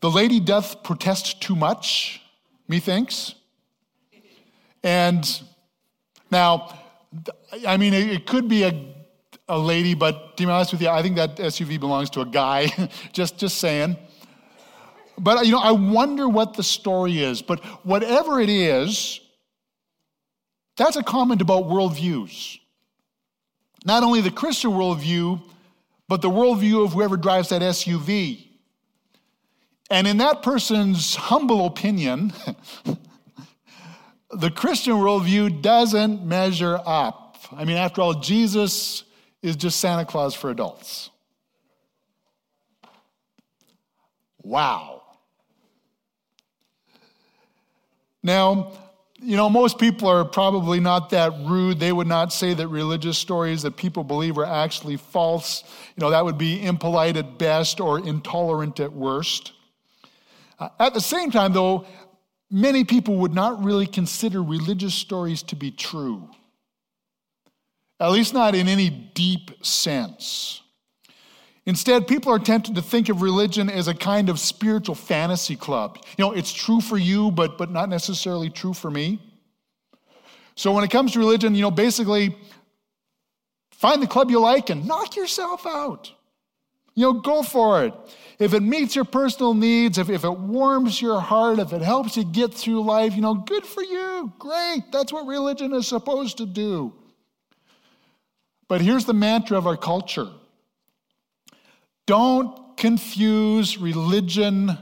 the 0.00 0.10
lady 0.10 0.40
doth 0.40 0.82
protest 0.82 1.40
too 1.40 1.56
much, 1.56 2.19
methinks. 2.70 3.34
And 4.82 5.28
now, 6.30 6.78
I 7.66 7.76
mean, 7.76 7.92
it 7.92 8.26
could 8.26 8.48
be 8.48 8.62
a, 8.62 8.94
a 9.48 9.58
lady, 9.58 9.94
but 9.94 10.36
to 10.36 10.46
be 10.46 10.50
honest 10.50 10.72
with 10.72 10.80
you, 10.80 10.88
I 10.88 11.02
think 11.02 11.16
that 11.16 11.36
SUV 11.36 11.78
belongs 11.80 12.08
to 12.10 12.20
a 12.20 12.26
guy, 12.26 12.88
just, 13.12 13.36
just 13.36 13.58
saying. 13.58 13.96
But, 15.18 15.44
you 15.44 15.52
know, 15.52 15.58
I 15.58 15.72
wonder 15.72 16.28
what 16.28 16.54
the 16.54 16.62
story 16.62 17.22
is. 17.22 17.42
But 17.42 17.62
whatever 17.84 18.40
it 18.40 18.48
is, 18.48 19.20
that's 20.76 20.96
a 20.96 21.02
comment 21.02 21.42
about 21.42 21.64
worldviews. 21.64 22.58
Not 23.84 24.02
only 24.04 24.20
the 24.20 24.30
Christian 24.30 24.70
worldview, 24.70 25.42
but 26.08 26.22
the 26.22 26.30
worldview 26.30 26.84
of 26.84 26.92
whoever 26.92 27.16
drives 27.16 27.48
that 27.48 27.62
SUV. 27.62 28.49
And 29.90 30.06
in 30.06 30.18
that 30.18 30.42
person's 30.42 31.16
humble 31.16 31.66
opinion, 31.66 32.32
the 34.30 34.50
Christian 34.50 34.94
worldview 34.94 35.60
doesn't 35.60 36.24
measure 36.24 36.80
up. 36.86 37.38
I 37.52 37.64
mean, 37.64 37.76
after 37.76 38.00
all, 38.00 38.14
Jesus 38.14 39.02
is 39.42 39.56
just 39.56 39.80
Santa 39.80 40.04
Claus 40.04 40.34
for 40.34 40.50
adults. 40.50 41.10
Wow. 44.42 45.02
Now, 48.22 48.72
you 49.22 49.36
know, 49.36 49.50
most 49.50 49.78
people 49.78 50.08
are 50.08 50.24
probably 50.24 50.78
not 50.78 51.10
that 51.10 51.32
rude. 51.40 51.80
They 51.80 51.92
would 51.92 52.06
not 52.06 52.32
say 52.32 52.54
that 52.54 52.68
religious 52.68 53.18
stories 53.18 53.62
that 53.62 53.76
people 53.76 54.04
believe 54.04 54.38
are 54.38 54.46
actually 54.46 54.96
false. 54.96 55.64
You 55.96 56.02
know, 56.02 56.10
that 56.10 56.24
would 56.24 56.38
be 56.38 56.64
impolite 56.64 57.16
at 57.16 57.38
best 57.38 57.80
or 57.80 57.98
intolerant 57.98 58.80
at 58.80 58.92
worst. 58.92 59.52
Uh, 60.60 60.68
at 60.78 60.94
the 60.94 61.00
same 61.00 61.30
time, 61.30 61.52
though, 61.54 61.86
many 62.50 62.84
people 62.84 63.16
would 63.16 63.34
not 63.34 63.64
really 63.64 63.86
consider 63.86 64.42
religious 64.42 64.94
stories 64.94 65.42
to 65.42 65.56
be 65.56 65.70
true, 65.70 66.28
at 67.98 68.10
least 68.10 68.34
not 68.34 68.54
in 68.54 68.68
any 68.68 68.90
deep 68.90 69.64
sense. 69.64 70.60
Instead, 71.66 72.06
people 72.06 72.32
are 72.32 72.38
tempted 72.38 72.74
to 72.74 72.82
think 72.82 73.08
of 73.08 73.22
religion 73.22 73.70
as 73.70 73.88
a 73.88 73.94
kind 73.94 74.28
of 74.28 74.38
spiritual 74.38 74.94
fantasy 74.94 75.56
club. 75.56 75.98
You 76.18 76.24
know, 76.24 76.32
it's 76.32 76.52
true 76.52 76.80
for 76.80 76.98
you, 76.98 77.30
but, 77.30 77.56
but 77.58 77.70
not 77.70 77.88
necessarily 77.88 78.50
true 78.50 78.74
for 78.74 78.90
me. 78.90 79.20
So 80.56 80.72
when 80.72 80.84
it 80.84 80.90
comes 80.90 81.12
to 81.12 81.18
religion, 81.18 81.54
you 81.54 81.62
know, 81.62 81.70
basically 81.70 82.36
find 83.72 84.02
the 84.02 84.06
club 84.06 84.30
you 84.30 84.40
like 84.40 84.68
and 84.68 84.86
knock 84.86 85.16
yourself 85.16 85.66
out. 85.66 86.12
You 86.94 87.12
know, 87.12 87.20
go 87.20 87.42
for 87.42 87.84
it. 87.84 87.94
If 88.38 88.54
it 88.54 88.62
meets 88.62 88.96
your 88.96 89.04
personal 89.04 89.54
needs, 89.54 89.98
if, 89.98 90.08
if 90.08 90.24
it 90.24 90.38
warms 90.38 91.00
your 91.00 91.20
heart, 91.20 91.58
if 91.58 91.72
it 91.72 91.82
helps 91.82 92.16
you 92.16 92.24
get 92.24 92.54
through 92.54 92.82
life, 92.82 93.14
you 93.14 93.20
know, 93.20 93.34
good 93.34 93.66
for 93.66 93.82
you. 93.82 94.32
Great. 94.38 94.84
That's 94.90 95.12
what 95.12 95.26
religion 95.26 95.74
is 95.74 95.86
supposed 95.86 96.38
to 96.38 96.46
do. 96.46 96.94
But 98.66 98.80
here's 98.80 99.04
the 99.04 99.14
mantra 99.14 99.58
of 99.58 99.66
our 99.66 99.76
culture 99.76 100.28
don't 102.06 102.76
confuse 102.76 103.78
religion 103.78 104.76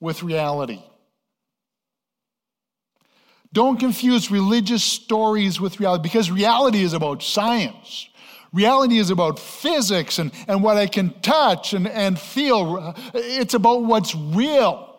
with 0.00 0.22
reality. 0.22 0.82
Don't 3.52 3.78
confuse 3.78 4.30
religious 4.30 4.82
stories 4.82 5.60
with 5.60 5.78
reality 5.78 6.02
because 6.02 6.30
reality 6.30 6.82
is 6.82 6.92
about 6.92 7.22
science. 7.22 8.08
Reality 8.54 8.98
is 8.98 9.10
about 9.10 9.40
physics 9.40 10.20
and, 10.20 10.30
and 10.46 10.62
what 10.62 10.76
I 10.76 10.86
can 10.86 11.10
touch 11.22 11.72
and, 11.72 11.88
and 11.88 12.16
feel. 12.16 12.94
It's 13.12 13.54
about 13.54 13.82
what's 13.82 14.14
real. 14.14 14.96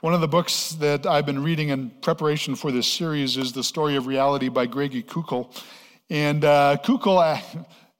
One 0.00 0.14
of 0.14 0.22
the 0.22 0.28
books 0.28 0.70
that 0.80 1.04
I've 1.04 1.26
been 1.26 1.42
reading 1.42 1.68
in 1.68 1.90
preparation 2.00 2.54
for 2.54 2.72
this 2.72 2.86
series 2.86 3.36
is 3.36 3.52
The 3.52 3.62
Story 3.62 3.96
of 3.96 4.06
Reality 4.06 4.48
by 4.48 4.64
Greg 4.64 5.06
Koukl. 5.06 5.54
And 6.08 6.42
uh, 6.42 6.78
Koukl, 6.82 7.22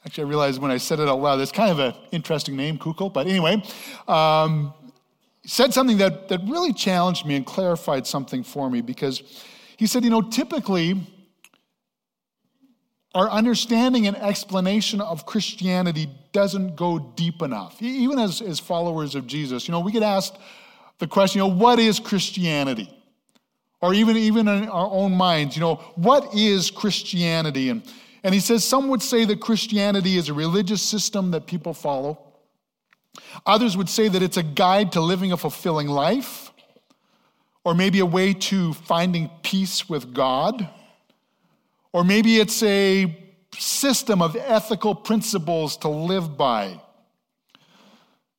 actually, 0.06 0.24
I 0.24 0.26
realized 0.26 0.62
when 0.62 0.70
I 0.70 0.78
said 0.78 1.00
it 1.00 1.08
out 1.08 1.20
loud, 1.20 1.38
it's 1.40 1.52
kind 1.52 1.70
of 1.70 1.78
an 1.80 1.94
interesting 2.12 2.56
name, 2.56 2.78
Koukl. 2.78 3.12
But 3.12 3.26
anyway, 3.26 3.62
um, 4.08 4.72
said 5.44 5.74
something 5.74 5.98
that, 5.98 6.28
that 6.28 6.40
really 6.44 6.72
challenged 6.72 7.26
me 7.26 7.36
and 7.36 7.44
clarified 7.44 8.06
something 8.06 8.42
for 8.42 8.70
me 8.70 8.80
because 8.80 9.22
he 9.76 9.86
said, 9.86 10.02
you 10.02 10.08
know, 10.08 10.22
typically 10.22 11.06
our 13.16 13.30
understanding 13.30 14.06
and 14.06 14.14
explanation 14.18 15.00
of 15.00 15.24
Christianity 15.24 16.10
doesn't 16.32 16.76
go 16.76 16.98
deep 16.98 17.40
enough. 17.40 17.80
Even 17.80 18.18
as, 18.18 18.42
as 18.42 18.60
followers 18.60 19.14
of 19.14 19.26
Jesus, 19.26 19.66
you 19.66 19.72
know, 19.72 19.80
we 19.80 19.90
get 19.90 20.02
asked 20.02 20.36
the 20.98 21.06
question, 21.06 21.40
you 21.40 21.48
know, 21.48 21.54
what 21.54 21.78
is 21.78 21.98
Christianity? 21.98 22.90
Or 23.80 23.94
even, 23.94 24.18
even 24.18 24.46
in 24.48 24.68
our 24.68 24.90
own 24.90 25.12
minds, 25.12 25.56
you 25.56 25.62
know, 25.62 25.76
what 25.94 26.34
is 26.34 26.70
Christianity? 26.70 27.70
And, 27.70 27.82
and 28.22 28.34
he 28.34 28.40
says 28.40 28.64
some 28.64 28.88
would 28.88 29.00
say 29.00 29.24
that 29.24 29.40
Christianity 29.40 30.18
is 30.18 30.28
a 30.28 30.34
religious 30.34 30.82
system 30.82 31.30
that 31.30 31.46
people 31.46 31.72
follow. 31.72 32.18
Others 33.46 33.78
would 33.78 33.88
say 33.88 34.08
that 34.08 34.22
it's 34.22 34.36
a 34.36 34.42
guide 34.42 34.92
to 34.92 35.00
living 35.00 35.32
a 35.32 35.38
fulfilling 35.38 35.88
life, 35.88 36.52
or 37.64 37.74
maybe 37.74 38.00
a 38.00 38.06
way 38.06 38.34
to 38.34 38.74
finding 38.74 39.30
peace 39.42 39.88
with 39.88 40.12
God, 40.12 40.68
or 41.92 42.04
maybe 42.04 42.38
it's 42.38 42.62
a 42.62 43.14
system 43.58 44.20
of 44.22 44.36
ethical 44.36 44.94
principles 44.94 45.76
to 45.78 45.88
live 45.88 46.36
by. 46.36 46.80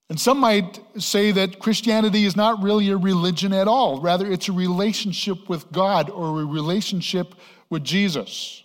And 0.10 0.20
some 0.20 0.40
might 0.40 0.80
say 1.02 1.32
that 1.32 1.60
Christianity 1.60 2.26
is 2.26 2.36
not 2.36 2.64
really 2.64 2.90
a 2.90 2.98
religion 2.98 3.52
at 3.52 3.68
all. 3.68 4.00
Rather, 4.00 4.32
it's 4.32 4.48
a 4.48 4.54
relationship 4.54 5.50
with 5.50 5.70
God 5.72 6.10
or 6.10 6.42
a 6.42 6.46
relationship 6.46 7.36
with 7.70 7.84
Jesus. 7.84 8.64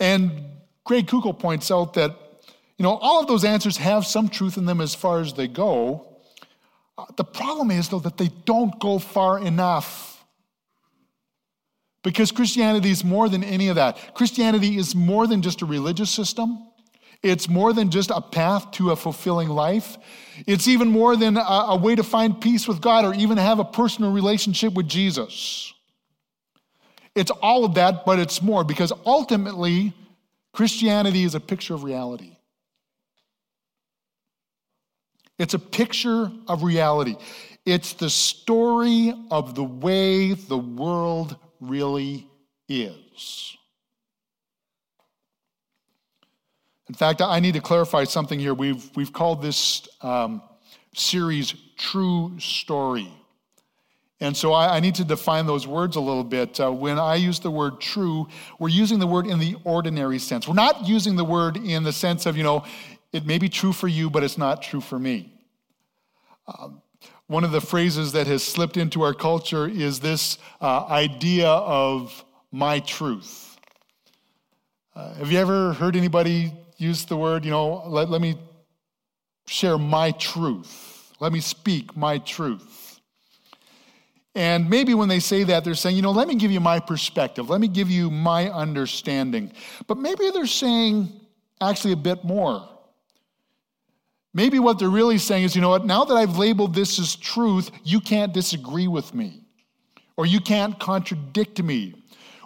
And 0.00 0.44
Greg 0.84 1.06
Koukl 1.06 1.38
points 1.38 1.70
out 1.70 1.94
that, 1.94 2.16
you 2.78 2.82
know, 2.82 2.96
all 2.96 3.20
of 3.20 3.28
those 3.28 3.44
answers 3.44 3.76
have 3.76 4.06
some 4.06 4.28
truth 4.28 4.56
in 4.56 4.64
them 4.64 4.80
as 4.80 4.94
far 4.94 5.20
as 5.20 5.34
they 5.34 5.46
go. 5.46 6.18
Uh, 6.96 7.04
the 7.16 7.24
problem 7.24 7.70
is, 7.70 7.88
though, 7.88 7.98
that 8.00 8.16
they 8.16 8.30
don't 8.44 8.78
go 8.80 8.98
far 8.98 9.38
enough. 9.38 10.07
Because 12.08 12.32
Christianity 12.32 12.88
is 12.88 13.04
more 13.04 13.28
than 13.28 13.44
any 13.44 13.68
of 13.68 13.74
that. 13.76 14.14
Christianity 14.14 14.78
is 14.78 14.94
more 14.94 15.26
than 15.26 15.42
just 15.42 15.60
a 15.60 15.66
religious 15.66 16.08
system. 16.08 16.66
It's 17.22 17.50
more 17.50 17.74
than 17.74 17.90
just 17.90 18.08
a 18.08 18.22
path 18.22 18.70
to 18.70 18.92
a 18.92 18.96
fulfilling 18.96 19.50
life. 19.50 19.98
It's 20.46 20.66
even 20.68 20.88
more 20.88 21.16
than 21.16 21.36
a, 21.36 21.40
a, 21.40 21.76
way 21.76 21.94
to 21.96 22.02
find 22.02 22.40
peace 22.40 22.66
with 22.66 22.80
God 22.80 23.04
or 23.04 23.12
even 23.12 23.36
have 23.36 23.58
a 23.58 23.64
personal 23.64 24.10
relationship 24.10 24.72
with 24.72 24.88
Jesus. 24.88 25.74
It's 27.14 27.30
all 27.30 27.66
of 27.66 27.74
that, 27.74 28.06
but 28.06 28.18
it's 28.18 28.40
more 28.40 28.64
because 28.64 28.90
ultimately, 29.04 29.92
Christianity 30.54 31.24
is 31.24 31.34
a 31.34 31.40
picture 31.40 31.74
of 31.74 31.84
reality. 31.84 32.38
It's 35.38 35.52
a 35.52 35.58
picture 35.58 36.32
of 36.46 36.62
reality. 36.62 37.16
It's 37.66 37.92
the 37.92 38.08
story 38.08 39.12
of 39.30 39.54
the 39.54 39.62
way 39.62 40.32
the 40.32 40.56
world 40.56 41.36
really 41.60 42.26
is. 42.68 43.56
In 46.88 46.94
fact, 46.94 47.20
I 47.20 47.38
need 47.40 47.54
to 47.54 47.60
clarify 47.60 48.04
something 48.04 48.40
here. 48.40 48.54
We've, 48.54 48.90
we've 48.96 49.12
called 49.12 49.42
this 49.42 49.86
um, 50.00 50.42
series 50.94 51.54
True 51.76 52.38
Story. 52.38 53.12
And 54.20 54.36
so 54.36 54.52
I, 54.52 54.76
I, 54.76 54.80
need 54.80 54.96
to 54.96 55.04
define 55.04 55.46
those 55.46 55.66
words 55.66 55.94
a 55.94 56.00
little 56.00 56.24
bit. 56.24 56.58
Uh, 56.58 56.72
when 56.72 56.98
I 56.98 57.14
use 57.14 57.38
the 57.38 57.52
word 57.52 57.80
true, 57.80 58.26
we're 58.58 58.68
using 58.68 58.98
the 58.98 59.06
word 59.06 59.26
in 59.26 59.38
the 59.38 59.54
ordinary 59.62 60.18
sense. 60.18 60.48
We're 60.48 60.54
not 60.54 60.88
using 60.88 61.14
the 61.14 61.24
word 61.24 61.56
in 61.56 61.84
the 61.84 61.92
sense 61.92 62.26
of, 62.26 62.36
you 62.36 62.42
know, 62.42 62.64
it 63.12 63.26
may 63.26 63.38
be 63.38 63.48
true 63.48 63.72
for 63.72 63.86
you, 63.86 64.10
but 64.10 64.24
it's 64.24 64.36
not 64.36 64.60
true 64.60 64.80
for 64.80 64.98
me. 64.98 65.32
Um, 66.48 66.82
one 67.28 67.44
of 67.44 67.52
the 67.52 67.60
phrases 67.60 68.12
that 68.12 68.26
has 68.26 68.42
slipped 68.42 68.76
into 68.76 69.02
our 69.02 69.14
culture 69.14 69.68
is 69.68 70.00
this 70.00 70.38
uh, 70.60 70.86
idea 70.86 71.48
of 71.48 72.24
my 72.50 72.80
truth. 72.80 73.56
Uh, 74.96 75.14
have 75.14 75.30
you 75.30 75.38
ever 75.38 75.74
heard 75.74 75.94
anybody 75.94 76.52
use 76.78 77.04
the 77.04 77.16
word, 77.16 77.44
you 77.44 77.50
know, 77.50 77.84
let, 77.86 78.08
let 78.08 78.20
me 78.20 78.36
share 79.46 79.76
my 79.78 80.10
truth. 80.12 81.12
Let 81.20 81.32
me 81.32 81.40
speak 81.40 81.96
my 81.96 82.18
truth. 82.18 83.00
And 84.34 84.70
maybe 84.70 84.94
when 84.94 85.08
they 85.08 85.20
say 85.20 85.44
that, 85.44 85.64
they're 85.64 85.74
saying, 85.74 85.96
you 85.96 86.02
know, 86.02 86.12
let 86.12 86.28
me 86.28 86.36
give 86.36 86.50
you 86.50 86.60
my 86.60 86.80
perspective. 86.80 87.50
Let 87.50 87.60
me 87.60 87.68
give 87.68 87.90
you 87.90 88.10
my 88.10 88.48
understanding. 88.50 89.52
But 89.86 89.98
maybe 89.98 90.30
they're 90.30 90.46
saying 90.46 91.12
actually 91.60 91.92
a 91.92 91.96
bit 91.96 92.24
more. 92.24 92.68
Maybe 94.34 94.58
what 94.58 94.78
they're 94.78 94.90
really 94.90 95.18
saying 95.18 95.44
is, 95.44 95.56
you 95.56 95.62
know 95.62 95.70
what, 95.70 95.86
now 95.86 96.04
that 96.04 96.14
I've 96.14 96.36
labeled 96.36 96.74
this 96.74 96.98
as 96.98 97.16
truth, 97.16 97.70
you 97.82 98.00
can't 98.00 98.32
disagree 98.32 98.86
with 98.86 99.14
me, 99.14 99.42
or 100.16 100.26
you 100.26 100.40
can't 100.40 100.78
contradict 100.78 101.62
me, 101.62 101.94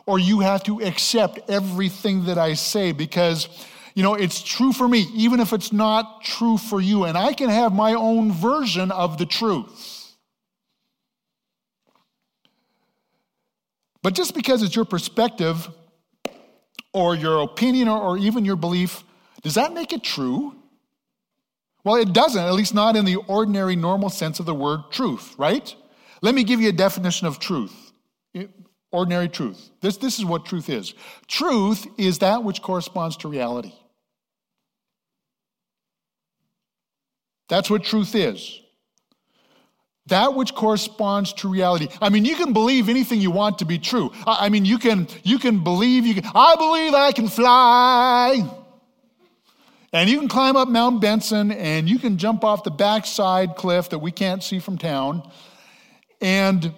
or 0.06 0.18
you 0.18 0.40
have 0.40 0.62
to 0.64 0.80
accept 0.80 1.50
everything 1.50 2.26
that 2.26 2.38
I 2.38 2.54
say 2.54 2.92
because 2.92 3.48
you 3.94 4.02
know, 4.02 4.14
it's 4.14 4.42
true 4.42 4.72
for 4.72 4.88
me, 4.88 5.06
even 5.14 5.40
if 5.40 5.52
it's 5.52 5.72
not 5.72 6.22
true 6.22 6.56
for 6.56 6.80
you. 6.80 7.04
And 7.04 7.18
I 7.18 7.34
can 7.34 7.50
have 7.50 7.72
my 7.72 7.92
own 7.94 8.32
version 8.32 8.90
of 8.90 9.18
the 9.18 9.26
truth. 9.26 10.14
But 14.02 14.14
just 14.14 14.34
because 14.34 14.62
it's 14.62 14.74
your 14.74 14.84
perspective 14.84 15.68
or 16.92 17.14
your 17.14 17.42
opinion 17.42 17.88
or, 17.88 18.18
even 18.18 18.44
your 18.44 18.56
belief, 18.56 19.04
does 19.42 19.54
that 19.54 19.72
make 19.72 19.92
it 19.92 20.02
true? 20.02 20.56
Well, 21.84 21.96
it 21.96 22.12
doesn't, 22.12 22.42
at 22.42 22.52
least 22.52 22.74
not 22.74 22.96
in 22.96 23.04
the 23.04 23.16
ordinary, 23.16 23.74
normal 23.74 24.08
sense 24.08 24.38
of 24.38 24.46
the 24.46 24.54
word 24.54 24.82
truth, 24.90 25.34
right? 25.36 25.74
Let 26.20 26.34
me 26.34 26.44
give 26.44 26.60
you 26.60 26.68
a 26.68 26.72
definition 26.72 27.26
of 27.26 27.38
truth 27.40 27.92
ordinary 28.92 29.28
truth. 29.28 29.70
This, 29.80 29.96
this 29.96 30.18
is 30.18 30.24
what 30.24 30.44
truth 30.44 30.68
is 30.68 30.94
truth 31.26 31.86
is 31.98 32.18
that 32.18 32.44
which 32.44 32.62
corresponds 32.62 33.16
to 33.18 33.28
reality. 33.28 33.72
That's 37.48 37.68
what 37.68 37.82
truth 37.82 38.14
is. 38.14 38.60
That 40.06 40.34
which 40.34 40.54
corresponds 40.54 41.32
to 41.34 41.48
reality. 41.48 41.88
I 42.00 42.08
mean, 42.08 42.24
you 42.24 42.34
can 42.34 42.52
believe 42.52 42.88
anything 42.88 43.20
you 43.20 43.30
want 43.30 43.58
to 43.58 43.64
be 43.64 43.78
true. 43.78 44.10
I 44.26 44.48
mean, 44.48 44.64
you 44.64 44.78
can, 44.78 45.06
you 45.22 45.38
can 45.38 45.62
believe, 45.62 46.04
you 46.04 46.14
can, 46.14 46.24
I 46.34 46.56
believe 46.56 46.92
I 46.92 47.12
can 47.12 47.28
fly. 47.28 48.61
And 49.92 50.08
you 50.08 50.18
can 50.18 50.28
climb 50.28 50.56
up 50.56 50.68
Mount 50.68 51.00
Benson 51.00 51.52
and 51.52 51.88
you 51.88 51.98
can 51.98 52.16
jump 52.16 52.44
off 52.44 52.64
the 52.64 52.70
backside 52.70 53.56
cliff 53.56 53.90
that 53.90 53.98
we 53.98 54.10
can't 54.10 54.42
see 54.42 54.58
from 54.58 54.78
town. 54.78 55.30
And 56.20 56.72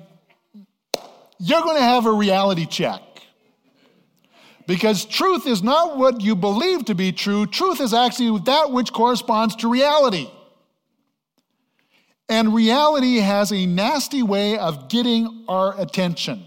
you're 1.38 1.62
going 1.62 1.76
to 1.76 1.82
have 1.82 2.06
a 2.06 2.12
reality 2.12 2.66
check. 2.66 3.02
Because 4.66 5.04
truth 5.04 5.46
is 5.46 5.62
not 5.62 5.98
what 5.98 6.22
you 6.22 6.34
believe 6.34 6.86
to 6.86 6.94
be 6.94 7.12
true, 7.12 7.46
truth 7.46 7.80
is 7.80 7.92
actually 7.92 8.40
that 8.46 8.70
which 8.72 8.92
corresponds 8.92 9.54
to 9.56 9.70
reality. 9.70 10.28
And 12.28 12.54
reality 12.54 13.18
has 13.18 13.52
a 13.52 13.66
nasty 13.66 14.22
way 14.22 14.56
of 14.56 14.88
getting 14.88 15.44
our 15.48 15.78
attention. 15.78 16.44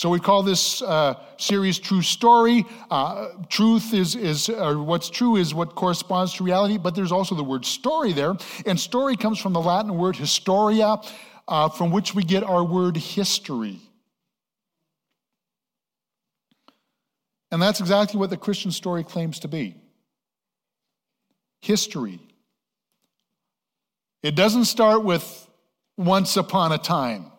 So 0.00 0.08
we 0.08 0.18
call 0.18 0.42
this 0.42 0.80
uh, 0.80 1.16
series 1.36 1.78
True 1.78 2.00
Story. 2.00 2.64
Uh, 2.90 3.28
truth 3.50 3.92
is, 3.92 4.16
is 4.16 4.48
or 4.48 4.82
what's 4.82 5.10
true 5.10 5.36
is 5.36 5.52
what 5.52 5.74
corresponds 5.74 6.32
to 6.36 6.42
reality, 6.42 6.78
but 6.78 6.94
there's 6.94 7.12
also 7.12 7.34
the 7.34 7.44
word 7.44 7.66
story 7.66 8.14
there. 8.14 8.34
And 8.64 8.80
story 8.80 9.14
comes 9.14 9.38
from 9.38 9.52
the 9.52 9.60
Latin 9.60 9.98
word 9.98 10.16
historia, 10.16 10.96
uh, 11.46 11.68
from 11.68 11.90
which 11.90 12.14
we 12.14 12.22
get 12.22 12.42
our 12.42 12.64
word 12.64 12.96
history. 12.96 13.78
And 17.52 17.60
that's 17.60 17.80
exactly 17.80 18.18
what 18.18 18.30
the 18.30 18.38
Christian 18.38 18.70
story 18.70 19.04
claims 19.04 19.40
to 19.40 19.48
be 19.48 19.74
history. 21.60 22.20
It 24.22 24.34
doesn't 24.34 24.64
start 24.64 25.04
with 25.04 25.46
once 25.98 26.38
upon 26.38 26.72
a 26.72 26.78
time. 26.78 27.30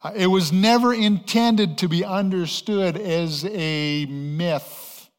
Uh, 0.00 0.12
it 0.14 0.28
was 0.28 0.52
never 0.52 0.94
intended 0.94 1.78
to 1.78 1.88
be 1.88 2.04
understood 2.04 2.96
as 2.96 3.44
a 3.46 4.06
myth 4.06 5.10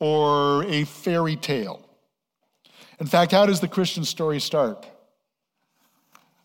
or 0.00 0.64
a 0.64 0.84
fairy 0.84 1.36
tale. 1.36 1.84
In 2.98 3.06
fact, 3.06 3.30
how 3.30 3.46
does 3.46 3.60
the 3.60 3.68
Christian 3.68 4.04
story 4.04 4.40
start? 4.40 4.86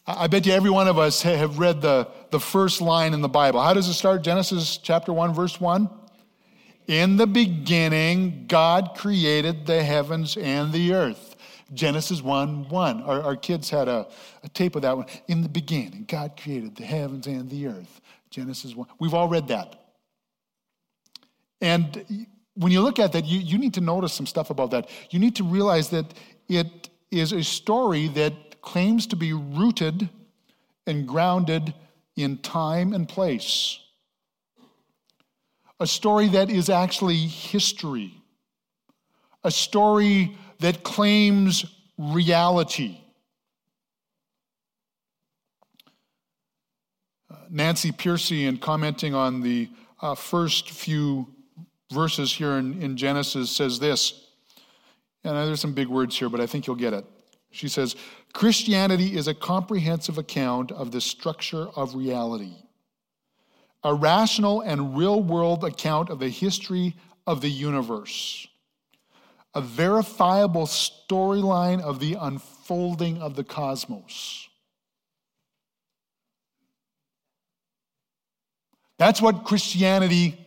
I 0.06 0.28
bet 0.28 0.46
you 0.46 0.54
every 0.54 0.70
one 0.70 0.88
of 0.88 1.00
us 1.00 1.22
have 1.22 1.60
read 1.60 1.82
the, 1.82 2.08
the 2.30 2.40
first 2.40 2.82
line 2.82 3.14
in 3.14 3.22
the 3.22 3.30
Bible. 3.30 3.62
How 3.62 3.74
does 3.74 3.88
it 3.88 3.94
start? 3.94 4.22
Genesis 4.22 4.78
chapter 4.78 5.14
1, 5.14 5.34
verse 5.34 5.60
1. 5.62 5.90
In 6.88 7.16
the 7.16 7.26
beginning, 7.26 8.46
God 8.48 8.96
created 8.96 9.66
the 9.66 9.82
heavens 9.82 10.36
and 10.36 10.74
the 10.74 10.94
earth. 10.94 11.33
Genesis 11.74 12.22
1 12.22 12.70
1. 12.70 13.04
Our, 13.04 13.22
our 13.22 13.36
kids 13.36 13.70
had 13.70 13.88
a, 13.88 14.08
a 14.44 14.50
tape 14.50 14.76
of 14.76 14.82
that 14.84 14.96
one. 14.96 15.06
In 15.28 15.42
the 15.42 15.50
beginning, 15.50 16.06
God 16.08 16.40
created 16.42 16.76
the 16.76 16.86
heavens 16.86 17.28
and 17.28 17.50
the 17.50 17.68
earth. 17.68 18.02
Genesis 18.30 18.76
1. 18.76 18.88
We've 19.00 19.14
all 19.14 19.28
read 19.28 19.48
that. 19.50 19.80
And 21.62 22.28
when 22.56 22.72
you 22.72 22.82
look 22.82 23.00
at 23.00 23.14
that, 23.14 23.26
you, 23.26 23.40
you 23.40 23.58
need 23.58 23.74
to 23.76 23.82
notice 23.82 24.14
some 24.14 24.26
stuff 24.26 24.50
about 24.50 24.72
that. 24.72 24.90
You 25.10 25.20
need 25.20 25.36
to 25.38 25.44
realize 25.44 25.90
that 25.90 26.14
it 26.48 26.90
is 27.12 27.32
a 27.32 27.44
story 27.44 28.08
that 28.10 28.62
claims 28.62 29.08
to 29.08 29.16
be 29.16 29.34
rooted 29.34 30.10
and 30.86 31.08
grounded 31.08 31.74
in 32.16 32.38
time 32.40 32.94
and 32.94 33.08
place. 33.08 33.80
A 35.80 35.88
story 35.88 36.28
that 36.30 36.50
is 36.50 36.70
actually 36.70 37.18
history. 37.18 38.14
A 39.44 39.52
story 39.52 40.38
that 40.64 40.82
claims 40.82 41.66
reality. 41.98 42.98
Uh, 47.30 47.36
Nancy 47.50 47.92
Pearcey, 47.92 48.48
in 48.48 48.58
commenting 48.58 49.14
on 49.14 49.42
the 49.42 49.70
uh, 50.02 50.16
first 50.16 50.70
few 50.70 51.28
verses 51.92 52.32
here 52.32 52.54
in, 52.54 52.82
in 52.82 52.96
Genesis, 52.96 53.52
says 53.52 53.78
this. 53.78 54.26
And 55.26 55.36
there's 55.36 55.60
some 55.60 55.74
big 55.74 55.90
words 55.90 56.18
here, 56.18 56.30
but 56.30 56.40
I 56.40 56.46
think 56.46 56.66
you'll 56.66 56.78
get 56.78 56.94
it. 56.94 57.04
She 57.52 57.68
says, 57.68 57.98
Christianity 58.32 59.18
is 59.18 59.28
a 59.28 59.34
comprehensive 59.34 60.18
account 60.18 60.72
of 60.72 60.94
the 60.94 61.02
structure 61.02 61.68
of 61.76 61.94
reality, 61.94 62.56
a 63.84 63.94
rational 63.94 64.62
and 64.62 64.98
real 64.98 65.22
world 65.22 65.66
account 65.66 66.10
of 66.10 66.20
the 66.20 66.30
history 66.30 66.96
of 67.28 67.42
the 67.42 67.52
universe, 67.52 68.48
a 69.56 69.62
verifiable 69.62 70.66
storyline 70.66 71.82
of 71.82 72.00
the 72.00 72.16
unfolding 72.20 73.22
of 73.22 73.36
the 73.36 73.44
cosmos. 73.44 74.48
That's 78.98 79.22
what 79.22 79.44
Christianity 79.44 80.38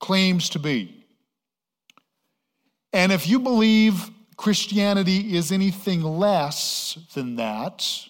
claims 0.00 0.50
to 0.50 0.58
be. 0.58 1.04
And 2.92 3.10
if 3.10 3.26
you 3.26 3.40
believe 3.40 4.10
Christianity 4.36 5.34
is 5.36 5.50
anything 5.50 6.02
less 6.02 6.98
than 7.14 7.36
that, 7.36 8.08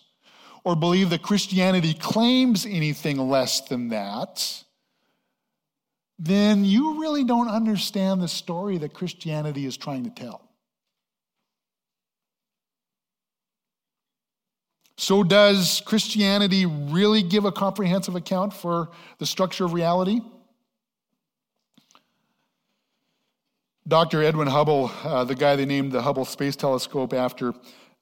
or 0.64 0.74
believe 0.74 1.10
that 1.10 1.22
Christianity 1.22 1.94
claims 1.94 2.64
anything 2.66 3.18
less 3.18 3.60
than 3.60 3.90
that, 3.90 4.63
then 6.24 6.64
you 6.64 7.02
really 7.02 7.22
don't 7.22 7.48
understand 7.48 8.22
the 8.22 8.28
story 8.28 8.78
that 8.78 8.94
Christianity 8.94 9.66
is 9.66 9.76
trying 9.76 10.04
to 10.04 10.10
tell. 10.10 10.40
So, 14.96 15.22
does 15.22 15.82
Christianity 15.84 16.64
really 16.64 17.22
give 17.22 17.44
a 17.44 17.52
comprehensive 17.52 18.14
account 18.14 18.54
for 18.54 18.88
the 19.18 19.26
structure 19.26 19.66
of 19.66 19.74
reality? 19.74 20.20
Dr. 23.86 24.22
Edwin 24.22 24.48
Hubble, 24.48 24.90
uh, 25.02 25.24
the 25.24 25.34
guy 25.34 25.56
they 25.56 25.66
named 25.66 25.92
the 25.92 26.00
Hubble 26.00 26.24
Space 26.24 26.56
Telescope 26.56 27.12
after, 27.12 27.52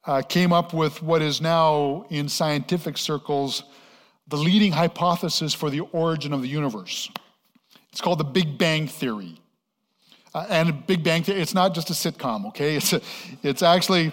uh, 0.05 0.21
came 0.21 0.53
up 0.53 0.73
with 0.73 1.01
what 1.01 1.21
is 1.21 1.41
now 1.41 2.05
in 2.09 2.29
scientific 2.29 2.97
circles 2.97 3.63
the 4.27 4.37
leading 4.37 4.71
hypothesis 4.71 5.53
for 5.53 5.69
the 5.69 5.81
origin 5.81 6.31
of 6.31 6.41
the 6.41 6.47
universe. 6.47 7.09
It's 7.93 8.01
called 8.01 8.19
the 8.19 8.23
Big 8.23 8.57
Bang 8.57 8.87
Theory. 8.87 9.39
Uh, 10.33 10.47
and 10.49 10.87
Big 10.87 11.03
Bang 11.03 11.21
Theory, 11.21 11.39
it's 11.39 11.53
not 11.53 11.75
just 11.75 11.91
a 11.91 11.93
sitcom, 11.93 12.47
okay? 12.47 12.75
It's, 12.75 12.91
a, 12.91 13.01
it's 13.43 13.61
actually 13.61 14.11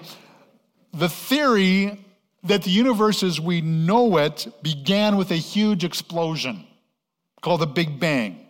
the 0.93 1.09
theory 1.09 2.05
that 2.45 2.63
the 2.63 2.71
universe 2.71 3.23
as 3.23 3.41
we 3.41 3.63
know 3.63 4.19
it 4.19 4.47
began 4.63 5.17
with 5.17 5.31
a 5.31 5.37
huge 5.37 5.83
explosion 5.83 6.67
called 7.41 7.63
the 7.63 7.67
Big 7.67 7.99
Bang. 7.99 8.47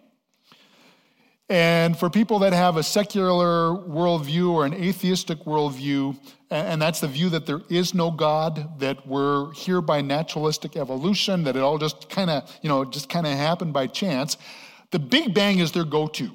And 1.48 1.96
for 1.96 2.10
people 2.10 2.40
that 2.40 2.52
have 2.52 2.76
a 2.76 2.82
secular 2.82 3.70
worldview 3.70 4.50
or 4.50 4.66
an 4.66 4.74
atheistic 4.74 5.38
worldview, 5.44 6.18
and 6.50 6.82
that's 6.82 6.98
the 6.98 7.08
view 7.08 7.28
that 7.28 7.46
there 7.46 7.60
is 7.68 7.94
no 7.94 8.10
God, 8.10 8.80
that 8.80 9.06
we're 9.06 9.52
here 9.52 9.80
by 9.80 10.00
naturalistic 10.00 10.76
evolution, 10.76 11.44
that 11.44 11.54
it 11.54 11.60
all 11.60 11.78
just 11.78 12.08
kind 12.08 12.30
of, 12.30 12.52
you 12.62 12.68
know, 12.68 12.84
just 12.84 13.08
kind 13.08 13.28
of 13.28 13.36
happened 13.36 13.72
by 13.72 13.86
chance, 13.86 14.36
the 14.90 14.98
Big 14.98 15.34
Bang 15.34 15.58
is 15.58 15.72
their 15.72 15.84
go 15.84 16.06
to. 16.08 16.30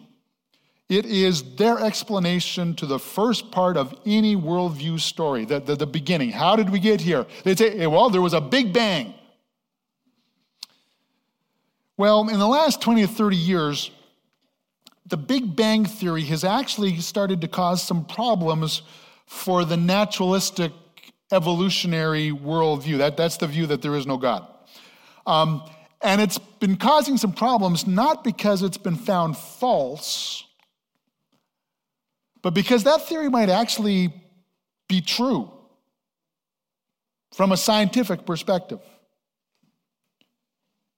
It 0.87 1.05
is 1.05 1.55
their 1.55 1.79
explanation 1.79 2.75
to 2.75 2.85
the 2.85 2.99
first 2.99 3.51
part 3.51 3.75
of 3.75 3.93
any 4.05 4.35
worldview 4.35 4.99
story, 4.99 5.43
the, 5.45 5.59
the, 5.59 5.75
the 5.75 5.87
beginning. 5.87 6.31
How 6.31 6.55
did 6.55 6.69
we 6.69 6.79
get 6.79 7.01
here? 7.01 7.25
They 7.43 7.55
say, 7.55 7.87
well, 7.87 8.09
there 8.09 8.21
was 8.21 8.33
a 8.33 8.41
Big 8.41 8.71
Bang. 8.71 9.15
Well, 11.97 12.29
in 12.29 12.39
the 12.39 12.47
last 12.47 12.81
20 12.81 13.03
or 13.03 13.07
30 13.07 13.35
years, 13.35 13.89
the 15.07 15.17
Big 15.17 15.55
Bang 15.55 15.85
Theory 15.85 16.23
has 16.23 16.43
actually 16.43 16.97
started 16.99 17.41
to 17.41 17.47
cause 17.47 17.81
some 17.81 18.05
problems 18.05 18.83
for 19.25 19.65
the 19.65 19.77
naturalistic 19.77 20.71
evolutionary 21.31 22.31
worldview. 22.31 22.99
That, 22.99 23.17
that's 23.17 23.37
the 23.37 23.47
view 23.47 23.65
that 23.67 23.81
there 23.81 23.95
is 23.95 24.05
no 24.05 24.17
God. 24.17 24.47
Um, 25.25 25.63
and 26.05 26.21
it's 26.21 26.37
been 26.37 26.77
causing 26.77 27.17
some 27.17 27.33
problems 27.33 27.87
not 27.87 28.23
because 28.23 28.61
it's 28.61 28.77
been 28.77 28.95
found 28.95 29.35
false, 29.35 30.45
but 32.43 32.53
because 32.53 32.83
that 32.83 33.01
theory 33.07 33.27
might 33.27 33.49
actually 33.49 34.13
be 34.87 35.01
true 35.01 35.51
from 37.33 37.51
a 37.51 37.57
scientific 37.57 38.23
perspective. 38.23 38.79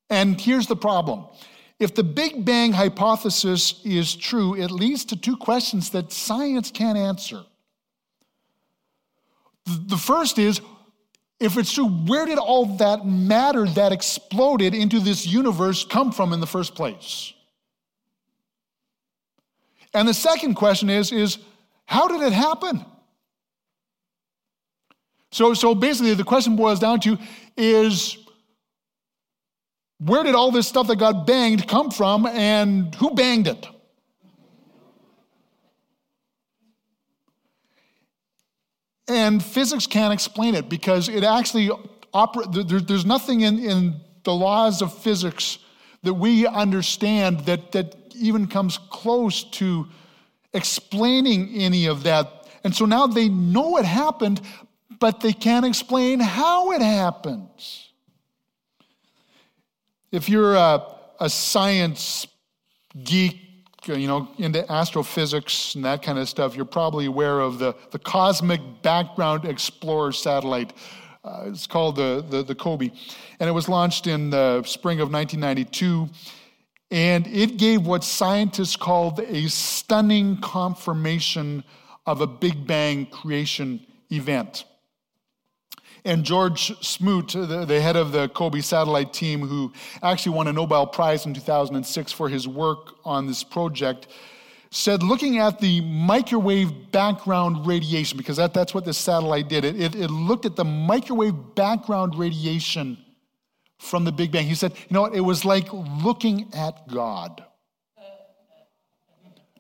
And 0.10 0.39
here's 0.39 0.67
the 0.67 0.76
problem 0.76 1.26
if 1.80 1.96
the 1.96 2.04
Big 2.04 2.43
Bang 2.43 2.74
hypothesis 2.74 3.82
is 3.86 4.13
true, 4.13 4.56
it 4.56 4.72
leads 4.72 5.06
to 5.06 5.15
two 5.15 5.38
questions 5.38 5.91
that 5.91 6.12
science 6.12 6.70
can't 6.70 6.98
answer. 6.98 7.43
The 9.65 9.98
first 9.98 10.38
is 10.38 10.60
if 11.39 11.58
it's 11.58 11.71
true, 11.71 11.88
where 11.88 12.26
did 12.26 12.39
all 12.39 12.65
that 12.78 13.06
matter 13.06 13.67
that 13.67 13.91
exploded 13.91 14.73
into 14.73 15.00
this 15.00 15.26
universe 15.26 15.86
come 15.86 16.12
from 16.12 16.34
in 16.34 16.39
the 16.39 16.47
first 16.47 16.73
place? 16.73 17.34
And 19.93 20.08
the 20.08 20.13
second 20.13 20.56
question 20.56 20.89
is, 20.89 21.12
is 21.12 21.38
how 21.86 22.08
did 22.08 22.21
it 22.21 22.34
happen? 22.34 22.84
So, 25.32 25.54
so 25.54 25.76
basically, 25.76 26.13
the 26.13 26.23
question 26.23 26.56
boils 26.56 26.80
down 26.80 27.00
to 27.02 27.17
is 27.56 28.17
where 30.00 30.23
did 30.23 30.36
all 30.36 30.52
this 30.52 30.67
stuff 30.67 30.88
that 30.88 30.97
got 30.97 31.28
banged 31.28 31.67
come 31.67 31.91
from 31.91 32.26
and 32.26 32.93
who 32.95 33.12
banged 33.12 33.47
it? 33.47 33.67
And 39.08 39.43
physics 39.43 39.88
can't 39.88 40.13
explain 40.13 40.56
it 40.56 40.70
because 40.70 41.08
it 41.08 41.24
actually 41.24 41.70
operates, 42.13 42.50
there, 42.70 42.80
there's 42.80 43.06
nothing 43.06 43.41
in, 43.41 43.60
in 43.60 43.96
the 44.24 44.34
laws 44.34 44.82
of 44.82 44.98
physics 44.98 45.60
that 46.04 46.13
we 46.13 46.46
understand 46.46 47.41
that, 47.41 47.72
that 47.72 47.96
even 48.15 48.48
comes 48.48 48.78
close 48.89 49.43
to 49.43 49.88
explaining 50.54 51.54
any 51.56 51.86
of 51.86 52.04
that. 52.04 52.48
And 52.63 52.76
so 52.76 52.86
now 52.86 53.08
they 53.08 53.30
know 53.30 53.78
it 53.78 53.86
happened, 53.86 54.41
but 55.00 55.22
they 55.22 55.34
can't 55.34 55.65
explain 55.65 56.20
how 56.20 56.72
it 56.72 56.82
happens. 56.82 57.89
If 60.12 60.28
you're 60.28 60.56
a, 60.56 60.84
a 61.20 61.30
science 61.30 62.28
geek, 63.04 63.47
you 63.86 64.08
know, 64.08 64.28
into 64.38 64.70
astrophysics 64.72 65.76
and 65.76 65.86
that 65.86 66.02
kind 66.02 66.18
of 66.18 66.28
stuff, 66.28 66.56
you're 66.56 66.66
probably 66.66 67.06
aware 67.06 67.40
of 67.40 67.60
the, 67.60 67.76
the 67.92 68.00
Cosmic 68.00 68.62
Background 68.82 69.46
Explorer 69.46 70.12
satellite. 70.12 70.74
Uh, 71.24 71.46
it's 71.48 71.68
called 71.68 71.96
the, 71.96 72.26
the, 72.30 72.44
the 72.44 72.56
COBE. 72.56 72.92
And 73.40 73.50
it 73.50 73.54
was 73.54 73.68
launched 73.68 74.08
in 74.08 74.30
the 74.30 74.63
spring 74.63 75.00
of 75.00 75.12
1992. 75.12 76.10
And 76.90 77.28
it 77.28 77.58
gave 77.58 77.86
what 77.86 78.04
scientists 78.04 78.76
called 78.76 79.20
a 79.20 79.48
stunning 79.50 80.38
confirmation 80.38 81.63
of 82.06 82.22
a 82.22 82.28
Big 82.28 82.66
Bang 82.66 83.06
creation 83.08 83.86
event. 84.10 84.63
And 86.08 86.24
George 86.24 86.72
Smoot, 86.82 87.34
the, 87.34 87.65
the, 87.65 87.82
head 87.82 87.98
of 87.98 88.13
the 88.13 88.30
COBE 88.30 88.63
satellite 88.63 89.12
team, 89.12 89.41
who 89.41 89.74
actually 90.02 90.38
won 90.38 90.48
a 90.48 90.54
Nobel 90.54 90.88
Prize 90.88 91.26
in 91.26 91.34
2006 91.34 92.13
for 92.13 92.30
his 92.30 92.48
work 92.48 92.96
on 93.04 93.28
this 93.28 93.43
project, 93.43 94.08
said 94.72 95.04
looking 95.04 95.39
at 95.39 95.60
the 95.60 95.82
microwave 95.82 96.93
background 96.93 97.67
radiation, 97.67 98.17
because 98.17 98.38
that, 98.38 98.54
that's 98.54 98.74
what 98.74 98.86
this 98.86 98.98
satellite 98.98 99.50
did, 99.50 99.65
it, 99.65 99.76
it, 99.76 99.96
it 99.96 100.10
looked 100.10 100.46
at 100.46 100.56
the 100.56 100.63
microwave 100.63 101.34
background 101.56 102.15
radiation 102.15 102.98
from 103.78 104.06
the 104.06 104.12
Big 104.13 104.32
Bang. 104.32 104.46
He 104.46 104.56
said, 104.56 104.72
you 104.72 104.93
know 104.93 105.02
what, 105.02 105.13
it 105.13 105.20
was 105.20 105.43
like 105.43 105.67
looking 105.74 106.50
at 106.54 106.88
God. 106.88 107.43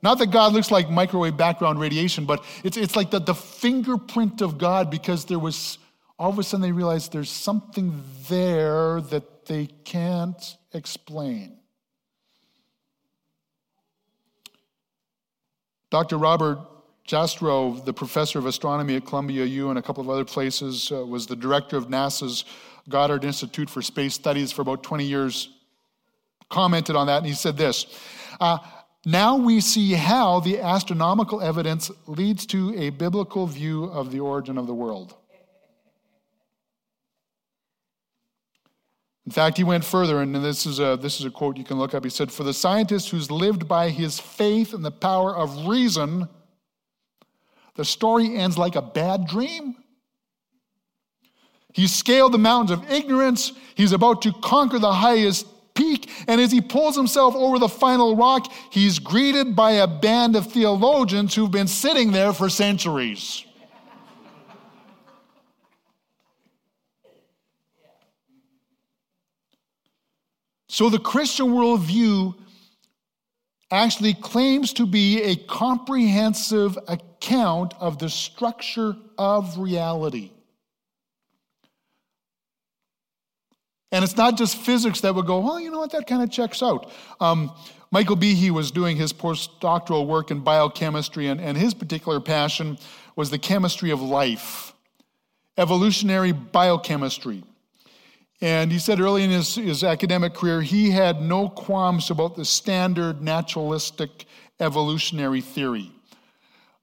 Not 0.01 0.17
that 0.19 0.31
God 0.31 0.53
looks 0.53 0.71
like 0.71 0.89
microwave 0.89 1.35
background 1.35 1.81
radiation, 1.81 2.23
but 2.23 2.45
it's, 2.63 2.77
it's 2.77 2.95
like 2.95 3.11
the, 3.11 3.19
the 3.19 3.35
fingerprint 3.35 4.39
of 4.39 4.57
God 4.57 4.89
because 4.89 5.25
there 5.25 5.39
was 5.39 5.77
all 6.19 6.31
of 6.31 6.39
a 6.39 6.43
sudden 6.43 6.61
they 6.61 6.71
realize 6.71 7.09
there's 7.09 7.29
something 7.29 8.01
there 8.27 9.01
that 9.01 9.45
they 9.45 9.67
can't 9.85 10.57
explain. 10.73 11.57
Dr. 15.89 16.17
Robert 16.17 16.59
Jastrow, 17.07 17.83
the 17.85 17.93
professor 17.93 18.37
of 18.37 18.45
astronomy 18.45 18.97
at 18.97 19.05
Columbia 19.05 19.45
U 19.45 19.69
and 19.69 19.79
a 19.79 19.81
couple 19.81 20.03
of 20.03 20.09
other 20.09 20.25
places, 20.25 20.91
uh, 20.91 21.05
was 21.05 21.25
the 21.25 21.35
director 21.35 21.77
of 21.77 21.87
NASA's 21.87 22.43
Goddard 22.89 23.23
Institute 23.23 23.69
for 23.69 23.81
Space 23.81 24.13
Studies 24.13 24.51
for 24.51 24.61
about 24.61 24.83
20 24.83 25.05
years, 25.05 25.49
commented 26.49 26.95
on 26.95 27.07
that, 27.07 27.17
and 27.17 27.25
he 27.25 27.33
said 27.33 27.55
this 27.55 27.85
uh, 28.41 28.57
Now 29.05 29.37
we 29.37 29.61
see 29.61 29.93
how 29.93 30.41
the 30.41 30.59
astronomical 30.59 31.41
evidence 31.41 31.89
leads 32.07 32.45
to 32.47 32.77
a 32.77 32.89
biblical 32.89 33.47
view 33.47 33.85
of 33.85 34.11
the 34.11 34.19
origin 34.19 34.57
of 34.57 34.67
the 34.67 34.73
world. 34.73 35.15
In 39.27 39.31
fact, 39.31 39.57
he 39.57 39.65
went 39.65 39.83
further, 39.83 40.21
and 40.21 40.33
this 40.33 40.65
is, 40.65 40.79
a, 40.79 40.97
this 41.01 41.19
is 41.19 41.25
a 41.25 41.29
quote 41.29 41.57
you 41.57 41.65
can 41.65 41.77
look 41.77 41.93
up. 41.93 42.05
He 42.05 42.09
said, 42.09 42.31
For 42.31 42.45
the 42.45 42.53
scientist 42.53 43.09
who's 43.09 43.29
lived 43.29 43.67
by 43.67 43.89
his 43.89 44.21
faith 44.21 44.73
and 44.73 44.85
the 44.85 44.89
power 44.89 45.35
of 45.35 45.67
reason, 45.67 46.29
the 47.75 47.83
story 47.83 48.37
ends 48.37 48.57
like 48.57 48.77
a 48.77 48.81
bad 48.81 49.27
dream. 49.27 49.75
He's 51.73 51.93
scaled 51.93 52.31
the 52.31 52.37
mountains 52.37 52.71
of 52.71 52.89
ignorance. 52.89 53.51
He's 53.75 53.91
about 53.91 54.21
to 54.21 54.31
conquer 54.31 54.79
the 54.79 54.93
highest 54.93 55.45
peak. 55.75 56.09
And 56.29 56.39
as 56.39 56.53
he 56.53 56.61
pulls 56.61 56.95
himself 56.95 57.35
over 57.35 57.59
the 57.59 57.67
final 57.67 58.15
rock, 58.15 58.49
he's 58.71 58.97
greeted 58.97 59.57
by 59.57 59.71
a 59.71 59.87
band 59.87 60.37
of 60.37 60.49
theologians 60.53 61.35
who've 61.35 61.51
been 61.51 61.67
sitting 61.67 62.13
there 62.13 62.31
for 62.31 62.47
centuries. 62.47 63.43
So 70.69 70.89
the 70.89 70.99
Christian 70.99 71.47
worldview 71.47 72.35
actually 73.71 74.13
claims 74.13 74.73
to 74.73 74.85
be 74.85 75.21
a 75.23 75.35
comprehensive 75.35 76.77
account 76.87 77.73
of 77.79 77.99
the 77.99 78.09
structure 78.09 78.95
of 79.17 79.57
reality. 79.57 80.31
And 83.91 84.03
it's 84.03 84.17
not 84.17 84.37
just 84.37 84.57
physics 84.57 85.01
that 85.01 85.15
would 85.15 85.25
go, 85.25 85.39
well, 85.39 85.59
you 85.59 85.71
know 85.71 85.79
what, 85.79 85.91
that 85.91 86.07
kind 86.07 86.21
of 86.21 86.29
checks 86.29 86.61
out. 86.61 86.91
Um, 87.19 87.51
Michael 87.89 88.17
Behe 88.17 88.51
was 88.51 88.69
doing 88.69 88.97
his 88.97 89.13
postdoctoral 89.13 90.05
work 90.05 90.29
in 90.29 90.41
biochemistry, 90.41 91.27
and, 91.27 91.39
and 91.39 91.57
his 91.57 91.73
particular 91.73 92.19
passion 92.19 92.77
was 93.15 93.29
the 93.29 93.39
chemistry 93.39 93.91
of 93.91 94.01
life, 94.01 94.73
evolutionary 95.57 96.33
biochemistry. 96.33 97.43
And 98.39 98.71
he 98.71 98.77
said 98.77 98.99
early 98.99 99.23
in 99.23 99.31
his, 99.31 99.55
his 99.55 99.83
academic 99.83 100.33
career, 100.35 100.61
he 100.61 100.91
had 100.91 101.21
no 101.21 101.49
qualms 101.49 102.11
about 102.11 102.35
the 102.35 102.45
standard 102.45 103.21
naturalistic 103.21 104.25
evolutionary 104.59 105.41
theory. 105.41 105.91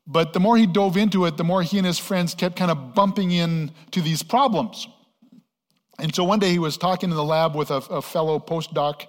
But 0.07 0.33
the 0.33 0.41
more 0.41 0.57
he 0.57 0.67
dove 0.67 0.97
into 0.97 1.25
it, 1.27 1.37
the 1.37 1.45
more 1.45 1.63
he 1.63 1.79
and 1.79 1.87
his 1.87 1.99
friends 1.99 2.35
kept 2.35 2.57
kind 2.57 2.71
of 2.71 2.95
bumping 2.95 3.31
into 3.31 4.03
these 4.03 4.23
problems. 4.23 4.89
And 5.99 6.15
so 6.15 6.25
one 6.25 6.41
day 6.41 6.51
he 6.51 6.59
was 6.59 6.77
talking 6.77 7.11
in 7.11 7.17
the 7.17 7.25
lab 7.25 7.55
with 7.55 7.71
a, 7.71 7.77
a 7.77 8.03
fellow 8.03 8.39
postdoc, 8.39 9.07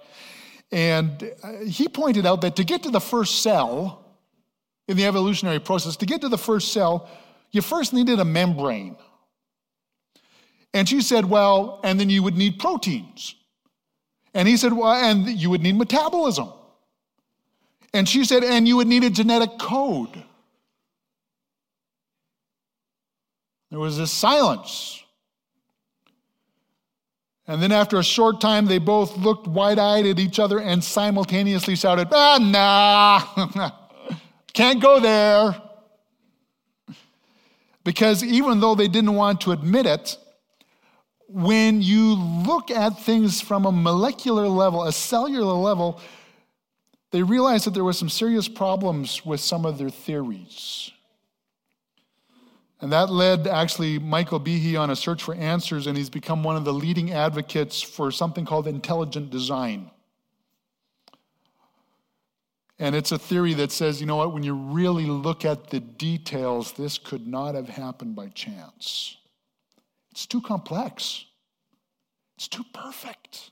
and 0.72 1.32
uh, 1.42 1.64
he 1.64 1.88
pointed 1.88 2.26
out 2.26 2.40
that 2.42 2.56
to 2.56 2.64
get 2.64 2.84
to 2.84 2.90
the 2.90 3.00
first 3.00 3.42
cell 3.42 4.04
in 4.88 4.96
the 4.96 5.04
evolutionary 5.04 5.58
process, 5.58 5.96
to 5.96 6.06
get 6.06 6.20
to 6.20 6.28
the 6.28 6.38
first 6.38 6.72
cell, 6.72 7.08
you 7.50 7.60
first 7.60 7.92
needed 7.92 8.20
a 8.20 8.24
membrane. 8.24 8.96
And 10.76 10.86
she 10.86 11.00
said, 11.00 11.24
Well, 11.24 11.80
and 11.84 11.98
then 11.98 12.10
you 12.10 12.22
would 12.22 12.36
need 12.36 12.58
proteins. 12.58 13.34
And 14.34 14.46
he 14.46 14.58
said, 14.58 14.74
Well, 14.74 14.92
and 14.92 15.26
you 15.26 15.48
would 15.48 15.62
need 15.62 15.74
metabolism. 15.74 16.52
And 17.94 18.06
she 18.06 18.26
said, 18.26 18.44
And 18.44 18.68
you 18.68 18.76
would 18.76 18.86
need 18.86 19.02
a 19.02 19.08
genetic 19.08 19.58
code. 19.58 20.22
There 23.70 23.78
was 23.78 23.96
this 23.96 24.12
silence. 24.12 25.02
And 27.46 27.62
then 27.62 27.72
after 27.72 27.98
a 27.98 28.04
short 28.04 28.42
time, 28.42 28.66
they 28.66 28.78
both 28.78 29.16
looked 29.16 29.46
wide 29.46 29.78
eyed 29.78 30.04
at 30.04 30.18
each 30.18 30.38
other 30.38 30.60
and 30.60 30.84
simultaneously 30.84 31.74
shouted, 31.74 32.08
Ah, 32.12 32.38
nah, 32.38 33.70
can't 34.52 34.82
go 34.82 35.00
there. 35.00 35.56
Because 37.82 38.22
even 38.22 38.60
though 38.60 38.74
they 38.74 38.88
didn't 38.88 39.14
want 39.14 39.40
to 39.40 39.52
admit 39.52 39.86
it, 39.86 40.18
when 41.28 41.82
you 41.82 42.14
look 42.14 42.70
at 42.70 43.00
things 43.00 43.40
from 43.40 43.66
a 43.66 43.72
molecular 43.72 44.48
level, 44.48 44.84
a 44.84 44.92
cellular 44.92 45.54
level, 45.54 46.00
they 47.10 47.22
realized 47.22 47.66
that 47.66 47.74
there 47.74 47.84
were 47.84 47.92
some 47.92 48.08
serious 48.08 48.48
problems 48.48 49.24
with 49.24 49.40
some 49.40 49.64
of 49.64 49.78
their 49.78 49.90
theories. 49.90 50.90
And 52.80 52.92
that 52.92 53.10
led 53.10 53.46
actually 53.46 53.98
Michael 53.98 54.38
Behe 54.38 54.78
on 54.78 54.90
a 54.90 54.96
search 54.96 55.22
for 55.22 55.34
answers, 55.34 55.86
and 55.86 55.96
he's 55.96 56.10
become 56.10 56.44
one 56.44 56.56
of 56.56 56.64
the 56.64 56.74
leading 56.74 57.10
advocates 57.12 57.80
for 57.80 58.10
something 58.10 58.44
called 58.44 58.66
intelligent 58.66 59.30
design. 59.30 59.90
And 62.78 62.94
it's 62.94 63.12
a 63.12 63.18
theory 63.18 63.54
that 63.54 63.72
says, 63.72 64.00
you 64.00 64.06
know 64.06 64.16
what, 64.16 64.34
when 64.34 64.42
you 64.42 64.54
really 64.54 65.06
look 65.06 65.46
at 65.46 65.70
the 65.70 65.80
details, 65.80 66.72
this 66.72 66.98
could 66.98 67.26
not 67.26 67.54
have 67.54 67.70
happened 67.70 68.14
by 68.14 68.28
chance. 68.28 69.16
It's 70.16 70.24
too 70.24 70.40
complex, 70.40 71.26
it's 72.38 72.48
too 72.48 72.64
perfect. 72.72 73.50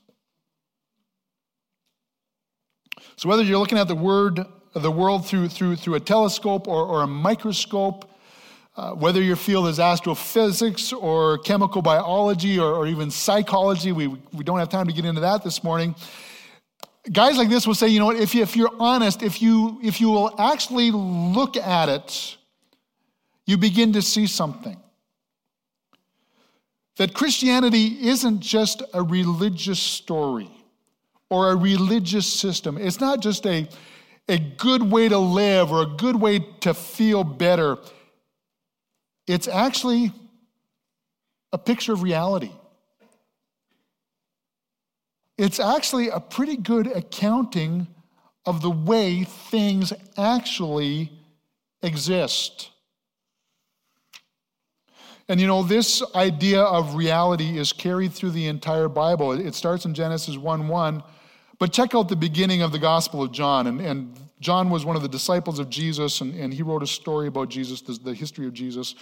So 3.17 3.29
whether 3.29 3.43
you're 3.43 3.59
looking 3.59 3.77
at 3.77 3.87
the 3.87 3.93
word, 3.93 4.43
the 4.73 4.89
world 4.89 5.27
through, 5.27 5.49
through, 5.49 5.75
through 5.75 5.93
a 5.93 5.99
telescope 5.99 6.67
or, 6.67 6.83
or 6.83 7.03
a 7.03 7.07
microscope, 7.07 8.09
uh, 8.75 8.93
whether 8.93 9.21
your 9.21 9.35
field 9.35 9.67
is 9.67 9.79
astrophysics 9.79 10.91
or 10.91 11.37
chemical 11.37 11.83
biology 11.83 12.57
or, 12.57 12.73
or 12.73 12.87
even 12.87 13.11
psychology, 13.11 13.91
we, 13.91 14.07
we 14.33 14.43
don't 14.43 14.57
have 14.57 14.69
time 14.69 14.87
to 14.87 14.93
get 14.93 15.05
into 15.05 15.21
that 15.21 15.43
this 15.43 15.63
morning. 15.63 15.93
Guys 17.11 17.37
like 17.37 17.47
this 17.47 17.67
will 17.67 17.75
say, 17.75 17.89
you 17.89 17.99
know 17.99 18.07
what, 18.07 18.15
if, 18.15 18.33
you, 18.33 18.41
if 18.41 18.55
you're 18.55 18.73
honest, 18.79 19.21
if 19.21 19.39
you, 19.39 19.79
if 19.83 20.01
you 20.01 20.09
will 20.09 20.33
actually 20.41 20.89
look 20.89 21.57
at 21.57 21.89
it, 21.89 22.37
you 23.45 23.55
begin 23.55 23.93
to 23.93 24.01
see 24.01 24.25
something. 24.25 24.81
That 26.97 27.13
Christianity 27.13 28.07
isn't 28.07 28.39
just 28.39 28.81
a 28.93 29.03
religious 29.03 29.79
story 29.79 30.49
or 31.29 31.51
a 31.51 31.55
religious 31.55 32.25
system. 32.25 32.77
It's 32.77 33.01
not 33.01 33.19
just 33.19 33.45
a, 33.45 33.67
a 34.29 34.37
good 34.37 34.81
way 34.81 35.09
to 35.09 35.17
live 35.17 35.71
or 35.71 35.81
a 35.81 35.87
good 35.97 36.15
way 36.15 36.39
to 36.61 36.73
feel 36.73 37.23
better. 37.23 37.77
It's 39.27 39.47
actually 39.47 40.13
a 41.51 41.57
picture 41.57 41.93
of 41.93 42.01
reality. 42.01 42.51
It's 45.37 45.59
actually 45.59 46.09
a 46.09 46.19
pretty 46.19 46.55
good 46.55 46.87
accounting 46.87 47.87
of 48.45 48.61
the 48.61 48.69
way 48.69 49.23
things 49.23 49.91
actually 50.17 51.11
exist. 51.81 52.69
And 55.27 55.41
you 55.41 55.47
know, 55.47 55.63
this 55.63 56.03
idea 56.13 56.61
of 56.61 56.95
reality 56.95 57.57
is 57.57 57.73
carried 57.73 58.13
through 58.13 58.31
the 58.31 58.47
entire 58.47 58.87
Bible. 58.87 59.31
It 59.31 59.55
starts 59.55 59.85
in 59.85 59.93
Genesis 59.93 60.37
1 60.37 60.67
1. 60.67 61.03
But 61.57 61.71
check 61.71 61.95
out 61.95 62.09
the 62.09 62.15
beginning 62.15 62.61
of 62.61 62.71
the 62.71 62.79
Gospel 62.79 63.23
of 63.23 63.31
John. 63.31 63.67
And, 63.67 63.81
and 63.81 64.19
John 64.39 64.69
was 64.69 64.85
one 64.85 64.95
of 64.95 65.01
the 65.01 65.07
disciples 65.07 65.57
of 65.57 65.69
Jesus, 65.69 66.21
and, 66.21 66.35
and 66.35 66.53
he 66.53 66.61
wrote 66.61 66.83
a 66.83 66.87
story 66.87 67.27
about 67.27 67.49
Jesus, 67.49 67.81
the, 67.81 67.93
the 67.93 68.13
history 68.13 68.45
of 68.45 68.53
Jesus. 68.53 68.95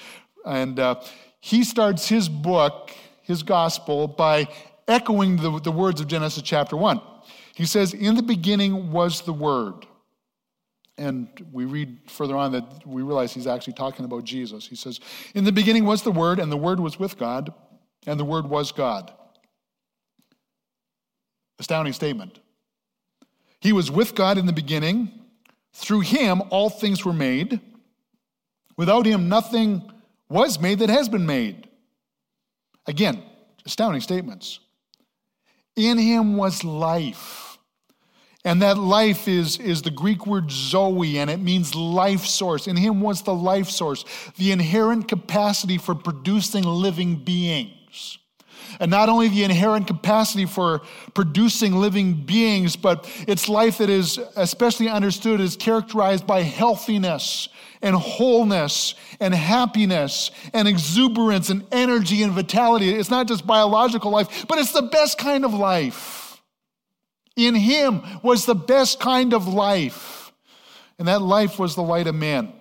And 0.45 0.79
uh, 0.79 1.01
he 1.39 1.63
starts 1.63 2.07
his 2.07 2.29
book, 2.29 2.91
his 3.23 3.43
gospel, 3.43 4.07
by 4.07 4.47
echoing 4.88 5.38
the, 5.38 5.59
the 5.59 5.71
words 5.71 5.99
of 5.99 6.07
Genesis 6.07 6.43
chapter 6.43 6.77
1. 6.77 7.01
He 7.55 7.65
says, 7.65 7.93
In 7.93 8.15
the 8.15 8.23
beginning 8.23 8.91
was 8.91 9.21
the 9.21 9.33
Word. 9.33 9.86
And 10.97 11.27
we 11.51 11.65
read 11.65 11.99
further 12.08 12.36
on 12.36 12.51
that 12.51 12.86
we 12.86 13.01
realize 13.01 13.34
he's 13.34 13.47
actually 13.47 13.73
talking 13.73 14.06
about 14.06 14.23
Jesus. 14.23 14.67
He 14.67 14.75
says, 14.75 14.99
In 15.34 15.43
the 15.43 15.51
beginning 15.51 15.86
was 15.86 16.03
the 16.03 16.12
Word, 16.12 16.39
and 16.39 16.51
the 16.51 16.58
Word 16.58 16.79
was 16.79 16.99
with 16.99 17.17
God, 17.17 17.53
and 18.06 18.19
the 18.19 18.25
Word 18.25 18.47
was 18.47 18.71
God. 18.71 19.12
Astounding 21.60 21.93
statement. 21.93 22.39
He 23.60 23.73
was 23.73 23.89
with 23.89 24.13
God 24.13 24.38
in 24.38 24.45
the 24.45 24.53
beginning. 24.53 25.12
Through 25.73 26.01
him, 26.01 26.43
all 26.49 26.69
things 26.69 27.03
were 27.03 27.13
made. 27.13 27.60
Without 28.77 29.06
him, 29.06 29.29
nothing 29.29 29.89
was 30.29 30.60
made 30.60 30.79
that 30.79 30.89
has 30.89 31.10
been 31.10 31.25
made. 31.25 31.67
Again, 32.86 33.23
astounding 33.65 34.01
statements. 34.01 34.60
In 35.75 35.97
him 35.97 36.38
was 36.38 36.63
life. 36.63 37.52
And 38.45 38.62
that 38.62 38.77
life 38.77 39.27
is, 39.27 39.58
is 39.58 39.84
the 39.84 39.91
Greek 39.91 40.27
word 40.27 40.51
zoe, 40.51 41.17
and 41.17 41.29
it 41.29 41.39
means 41.39 41.75
life 41.75 42.25
source. 42.25 42.67
In 42.67 42.75
him 42.75 42.99
was 42.99 43.21
the 43.21 43.34
life 43.34 43.69
source, 43.69 44.03
the 44.38 44.51
inherent 44.51 45.08
capacity 45.08 45.77
for 45.77 45.95
producing 45.95 46.63
living 46.63 47.15
beings. 47.15 48.17
And 48.79 48.91
not 48.91 49.08
only 49.08 49.29
the 49.29 49.43
inherent 49.43 49.88
capacity 49.88 50.45
for 50.45 50.82
producing 51.13 51.73
living 51.73 52.13
beings, 52.25 52.75
but 52.75 53.10
it's 53.27 53.47
life 53.47 53.77
that 53.77 53.89
is 53.89 54.19
especially 54.36 54.89
understood 54.89 55.39
as 55.39 55.56
characterized 55.56 56.25
by 56.25 56.41
healthiness 56.41 57.49
and 57.82 57.95
wholeness 57.95 58.95
and 59.19 59.34
happiness 59.34 60.32
and 60.53 60.67
exuberance 60.67 61.49
and 61.49 61.65
energy 61.71 62.23
and 62.23 62.34
vitality. 62.34 62.89
It's 62.89 63.10
not 63.12 63.27
just 63.27 63.45
biological 63.45 64.12
life, 64.12 64.45
but 64.47 64.58
it's 64.58 64.71
the 64.71 64.82
best 64.82 65.17
kind 65.17 65.45
of 65.45 65.53
life. 65.53 66.22
In 67.35 67.55
Him 67.55 68.01
was 68.21 68.45
the 68.45 68.55
best 68.55 68.99
kind 68.99 69.33
of 69.33 69.47
life. 69.47 70.31
And 70.99 71.07
that 71.07 71.21
life 71.21 71.57
was 71.57 71.75
the 71.75 71.81
light 71.81 72.07
of 72.07 72.15
man. 72.15 72.53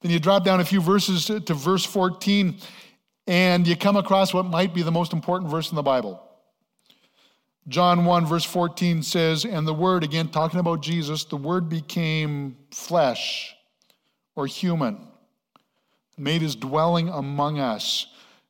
Then 0.00 0.10
you 0.10 0.20
drop 0.20 0.44
down 0.44 0.60
a 0.60 0.64
few 0.64 0.80
verses 0.80 1.26
to 1.26 1.54
verse 1.54 1.84
14, 1.84 2.58
and 3.26 3.66
you 3.66 3.76
come 3.76 3.96
across 3.96 4.34
what 4.34 4.44
might 4.44 4.74
be 4.74 4.82
the 4.82 4.92
most 4.92 5.12
important 5.12 5.50
verse 5.50 5.70
in 5.70 5.76
the 5.76 5.82
Bible. 5.82 6.22
John 7.68 8.04
1, 8.04 8.26
verse 8.26 8.44
14 8.44 9.02
says, 9.02 9.44
And 9.44 9.66
the 9.66 9.74
Word, 9.74 10.04
again 10.04 10.28
talking 10.28 10.60
about 10.60 10.82
Jesus, 10.82 11.24
the 11.24 11.36
Word 11.36 11.68
became 11.68 12.56
flesh 12.70 13.56
or 14.36 14.46
human, 14.46 14.98
made 16.16 16.42
his 16.42 16.54
dwelling 16.54 17.08
among 17.08 17.58
us. 17.58 18.06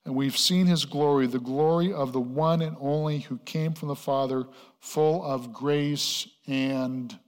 And 0.07 0.15
we've 0.15 0.39
seen 0.39 0.67
his 0.67 0.85
glory, 0.85 1.27
the 1.27 1.41
glory 1.41 1.93
of 1.93 2.13
the 2.13 2.21
one 2.21 2.63
and 2.63 2.77
only 2.81 3.19
who 3.19 3.39
came 3.39 3.73
from 3.73 3.89
the 3.89 3.97
Father, 3.97 4.45
full 4.79 5.25
of 5.25 5.53
grace 5.53 6.29
and 6.47 7.19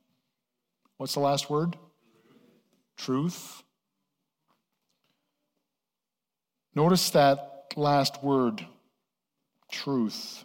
what's 0.97 1.15
the 1.15 1.21
last 1.21 1.51
word? 1.51 1.77
Truth. 2.97 3.65
Notice 6.77 7.11
that 7.11 7.65
last 7.75 8.23
word, 8.23 8.65
truth. 9.73 10.45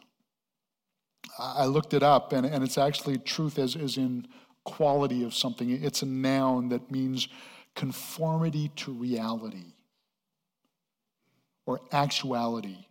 I 1.37 1.65
looked 1.65 1.93
it 1.93 2.01
up, 2.01 2.33
and, 2.33 2.47
and 2.47 2.63
it's 2.63 2.79
actually 2.79 3.19
truth 3.19 3.59
as, 3.59 3.75
as 3.75 3.97
in 3.97 4.27
quality 4.63 5.23
of 5.23 5.35
something. 5.35 5.69
It's 5.69 6.01
a 6.01 6.07
noun 6.07 6.69
that 6.69 6.89
means 6.89 7.27
conformity 7.75 8.69
to 8.77 8.91
reality 8.91 9.73
or 11.65 11.81
actuality. 11.91 12.85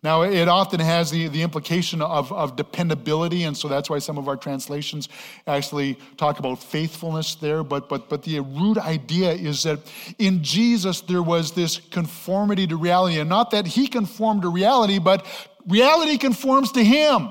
Now, 0.00 0.22
it 0.22 0.46
often 0.46 0.78
has 0.78 1.10
the, 1.10 1.26
the 1.26 1.42
implication 1.42 2.00
of, 2.00 2.32
of 2.32 2.54
dependability, 2.54 3.42
and 3.42 3.56
so 3.56 3.66
that's 3.66 3.90
why 3.90 3.98
some 3.98 4.16
of 4.16 4.28
our 4.28 4.36
translations 4.36 5.08
actually 5.44 5.98
talk 6.16 6.38
about 6.38 6.62
faithfulness 6.62 7.34
there. 7.34 7.64
But, 7.64 7.88
but, 7.88 8.08
but 8.08 8.22
the 8.22 8.38
root 8.38 8.78
idea 8.78 9.32
is 9.32 9.64
that 9.64 9.80
in 10.20 10.44
Jesus 10.44 11.00
there 11.00 11.22
was 11.22 11.50
this 11.50 11.78
conformity 11.78 12.64
to 12.68 12.76
reality, 12.76 13.18
and 13.18 13.28
not 13.28 13.50
that 13.50 13.66
he 13.66 13.88
conformed 13.88 14.42
to 14.42 14.50
reality, 14.50 15.00
but 15.00 15.26
reality 15.66 16.16
conforms 16.16 16.70
to 16.72 16.84
him. 16.84 17.30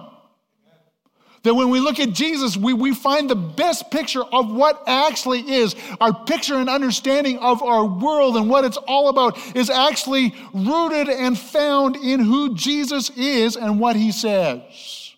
That 1.48 1.54
when 1.54 1.70
we 1.70 1.80
look 1.80 1.98
at 2.02 2.12
Jesus, 2.12 2.58
we, 2.58 2.74
we 2.74 2.94
find 2.94 3.30
the 3.30 3.36
best 3.36 3.90
picture 3.90 4.22
of 4.22 4.52
what 4.52 4.84
actually 4.86 5.50
is. 5.50 5.78
Our 6.02 6.14
picture 6.26 6.56
and 6.56 6.70
understanding 6.70 7.40
of 7.40 7.64
our 7.64 7.86
world 7.86 8.36
and 8.36 8.50
what 8.50 8.66
it's 8.66 8.76
all 8.76 9.08
about 9.08 9.38
is 9.56 9.70
actually 9.70 10.36
rooted 10.54 11.08
and 11.08 11.40
found 11.40 11.96
in 11.96 12.20
who 12.20 12.54
Jesus 12.54 13.12
is 13.12 13.56
and 13.56 13.80
what 13.80 13.96
he 13.96 14.12
says. 14.12 15.16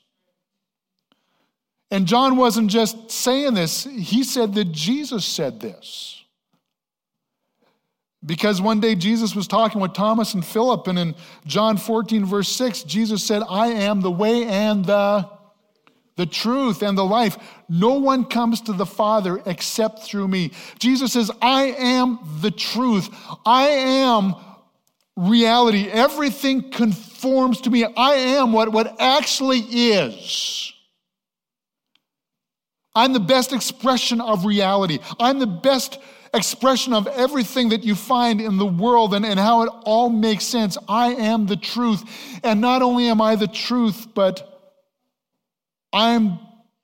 And 1.89 2.05
John 2.05 2.35
wasn't 2.37 2.69
just 2.69 3.09
saying 3.09 3.55
this, 3.55 3.85
he 3.85 4.23
said 4.23 4.53
that 4.53 4.71
Jesus 4.71 5.25
said 5.25 5.59
this. 5.59 6.23
Because 8.23 8.61
one 8.61 8.79
day 8.79 8.93
Jesus 8.93 9.35
was 9.35 9.47
talking 9.47 9.81
with 9.81 9.93
Thomas 9.93 10.35
and 10.35 10.45
Philip, 10.45 10.85
and 10.85 10.99
in 10.99 11.15
John 11.47 11.77
14, 11.77 12.23
verse 12.23 12.49
6, 12.49 12.83
Jesus 12.83 13.23
said, 13.23 13.41
I 13.49 13.69
am 13.69 14.01
the 14.01 14.11
way 14.11 14.43
and 14.43 14.85
the 14.85 15.38
the 16.19 16.25
truth, 16.25 16.83
and 16.83 16.97
the 16.97 17.05
life. 17.05 17.37
No 17.69 17.93
one 17.93 18.25
comes 18.25 18.59
to 18.61 18.73
the 18.73 18.85
Father 18.85 19.41
except 19.45 20.03
through 20.03 20.27
me. 20.27 20.51
Jesus 20.77 21.13
says, 21.13 21.31
I 21.41 21.67
am 21.77 22.19
the 22.41 22.51
truth. 22.51 23.09
I 23.45 23.67
am 23.69 24.35
reality. 25.15 25.87
Everything 25.87 26.71
conforms 26.71 27.61
to 27.61 27.69
me. 27.69 27.85
I 27.85 28.15
am 28.15 28.51
what, 28.51 28.73
what 28.73 28.99
actually 28.99 29.59
is. 29.59 30.73
I'm 32.93 33.13
the 33.13 33.21
best 33.21 33.53
expression 33.53 34.19
of 34.19 34.43
reality. 34.43 34.99
I'm 35.21 35.39
the 35.39 35.47
best 35.47 35.99
expression 36.33 36.91
of 36.91 37.07
everything 37.07 37.69
that 37.69 37.85
you 37.85 37.95
find 37.95 38.41
in 38.41 38.57
the 38.57 38.65
world 38.65 39.13
and, 39.13 39.25
and 39.25 39.39
how 39.39 39.61
it 39.61 39.69
all 39.85 40.09
makes 40.09 40.43
sense. 40.43 40.77
I 40.89 41.13
am 41.13 41.45
the 41.45 41.55
truth. 41.55 42.03
And 42.43 42.59
not 42.59 42.81
only 42.81 43.07
am 43.07 43.21
I 43.21 43.37
the 43.37 43.47
truth, 43.47 44.07
but 44.13 44.48
I'm 45.91 46.39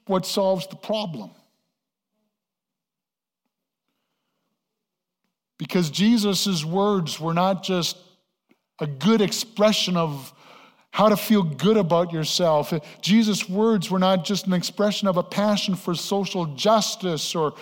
what 0.08 0.26
solves 0.26 0.68
the 0.68 0.76
problem. 0.76 1.32
Because 5.58 5.90
Jesus' 5.90 6.66
words 6.66 7.20
were 7.20 7.34
not 7.34 7.64
just 7.64 7.98
a 8.80 8.88
good 8.88 9.22
expression 9.22 9.96
of 9.96 10.34
how 10.92 11.10
to 11.10 11.18
feel 11.18 11.44
good 11.44 11.78
about 11.78 12.12
yourself. 12.14 12.74
Jesus' 13.02 13.50
words 13.50 13.90
were 13.90 14.00
not 14.00 14.26
just 14.26 14.48
an 14.48 14.54
expression 14.54 15.08
of 15.08 15.18
a 15.18 15.24
passion 15.24 15.76
for 15.76 15.96
social 15.96 16.46
justice 16.56 17.36
or, 17.36 17.54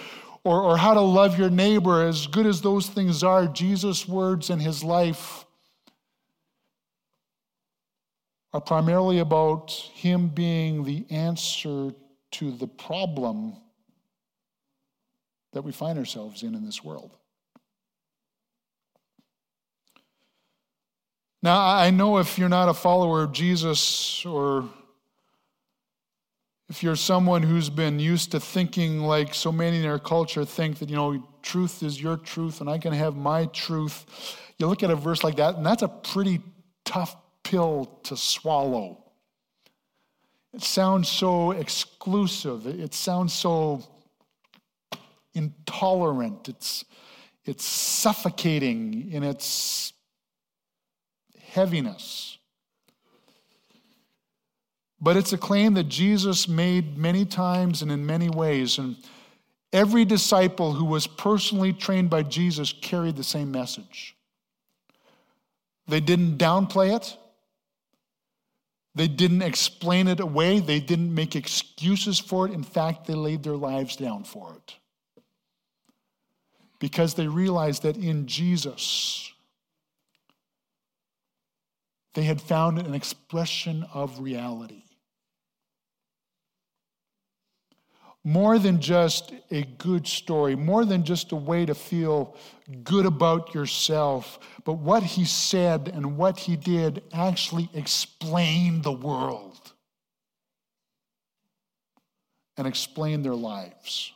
or, 0.44 0.62
or 0.62 0.78
how 0.78 0.94
to 0.94 1.02
love 1.02 1.38
your 1.38 1.50
neighbor. 1.50 2.04
As 2.04 2.28
good 2.28 2.46
as 2.46 2.62
those 2.62 2.88
things 2.88 3.24
are, 3.24 3.48
Jesus' 3.48 4.08
words 4.08 4.50
and 4.50 4.62
his 4.62 4.84
life 4.84 5.43
are 8.54 8.62
primarily 8.62 9.20
about 9.20 9.72
Him 9.72 10.28
being 10.28 10.84
the 10.84 11.06
answer 11.10 11.92
to 12.32 12.52
the 12.52 12.68
problem 12.68 13.56
that 15.54 15.64
we 15.64 15.72
find 15.72 15.98
ourselves 15.98 16.44
in 16.44 16.56
in 16.56 16.66
this 16.66 16.84
world. 16.84 17.16
Now, 21.42 21.60
I 21.60 21.90
know 21.90 22.20
if 22.20 22.38
you're 22.38 22.50
not 22.50 22.70
a 22.70 22.74
follower 22.74 23.24
of 23.24 23.34
Jesus 23.34 24.26
or 24.26 24.70
if 26.70 26.82
you're 26.82 26.96
someone 26.96 27.44
who's 27.44 27.70
been 27.70 28.00
used 28.00 28.32
to 28.32 28.40
thinking 28.40 29.02
like 29.02 29.34
so 29.34 29.52
many 29.52 29.80
in 29.80 29.86
our 29.86 30.00
culture 30.00 30.46
think 30.46 30.80
that, 30.80 30.90
you 30.90 30.96
know, 30.96 31.28
truth 31.42 31.84
is 31.84 32.02
your 32.02 32.16
truth 32.16 32.62
and 32.62 32.70
I 32.70 32.78
can 32.78 32.94
have 32.94 33.16
my 33.16 33.46
truth, 33.48 34.06
you 34.58 34.68
look 34.68 34.84
at 34.84 34.90
a 34.90 34.96
verse 34.96 35.24
like 35.24 35.36
that, 35.36 35.56
and 35.56 35.66
that's 35.66 35.84
a 35.84 35.90
pretty 35.90 36.42
tough 36.86 37.16
pill 37.44 38.00
to 38.04 38.18
swallow. 38.18 39.04
It 40.54 40.62
sounds 40.62 41.10
so 41.10 41.52
exclusive. 41.52 42.68
It 42.68 42.94
sounds 42.94 43.34
so 43.34 43.84
intolerant. 45.34 46.48
It's, 46.48 46.86
it's 47.46 47.66
suffocating 47.66 49.12
in 49.12 49.24
its 49.24 49.94
heaviness. 51.42 52.38
But 55.02 55.18
it's 55.18 55.34
a 55.34 55.38
claim 55.38 55.74
that 55.74 55.90
Jesus 55.90 56.48
made 56.48 56.98
many 56.98 57.26
times 57.26 57.82
and 57.82 57.92
in 57.92 58.06
many 58.06 58.30
ways. 58.30 58.78
And 58.78 58.96
every 59.74 60.06
disciple 60.06 60.72
who 60.72 60.86
was 60.86 61.08
personally 61.08 61.74
trained 61.74 62.10
by 62.10 62.24
Jesus 62.24 62.72
carried 62.72 63.18
the 63.18 63.24
same 63.24 63.52
message. 63.52 64.16
They 65.88 66.00
didn't 66.00 66.38
downplay 66.38 66.96
it, 66.96 67.18
they 68.96 69.08
didn't 69.08 69.42
explain 69.42 70.08
it 70.08 70.20
away. 70.20 70.60
They 70.60 70.80
didn't 70.80 71.14
make 71.14 71.36
excuses 71.36 72.20
for 72.20 72.48
it. 72.48 72.54
In 72.54 72.64
fact, 72.64 73.08
they 73.08 73.16
laid 73.16 73.44
their 73.44 73.56
lives 73.56 73.96
down 73.96 74.24
for 74.24 74.56
it. 74.56 74.76
Because 76.80 77.16
they 77.16 77.28
realized 77.28 77.84
that 77.84 77.98
in 77.98 78.28
Jesus, 78.28 79.32
they 82.14 82.24
had 82.24 82.42
found 82.42 82.78
an 82.78 82.94
expression 82.94 83.86
of 83.94 84.20
reality. 84.20 84.83
More 88.24 88.58
than 88.58 88.80
just 88.80 89.34
a 89.52 89.64
good 89.64 90.08
story, 90.08 90.56
more 90.56 90.86
than 90.86 91.04
just 91.04 91.32
a 91.34 91.36
way 91.36 91.66
to 91.66 91.76
feel 91.76 92.36
good 92.84 93.06
about 93.06 93.54
yourself, 93.54 94.40
but 94.64 94.74
what 94.74 95.04
he 95.04 95.26
said 95.26 95.92
and 95.94 96.18
what 96.18 96.40
he 96.40 96.56
did 96.56 97.04
actually 97.12 97.70
explained 97.74 98.84
the 98.84 98.92
world 98.92 99.74
and 102.56 102.66
explained 102.66 103.26
their 103.26 103.36
lives. 103.36 104.14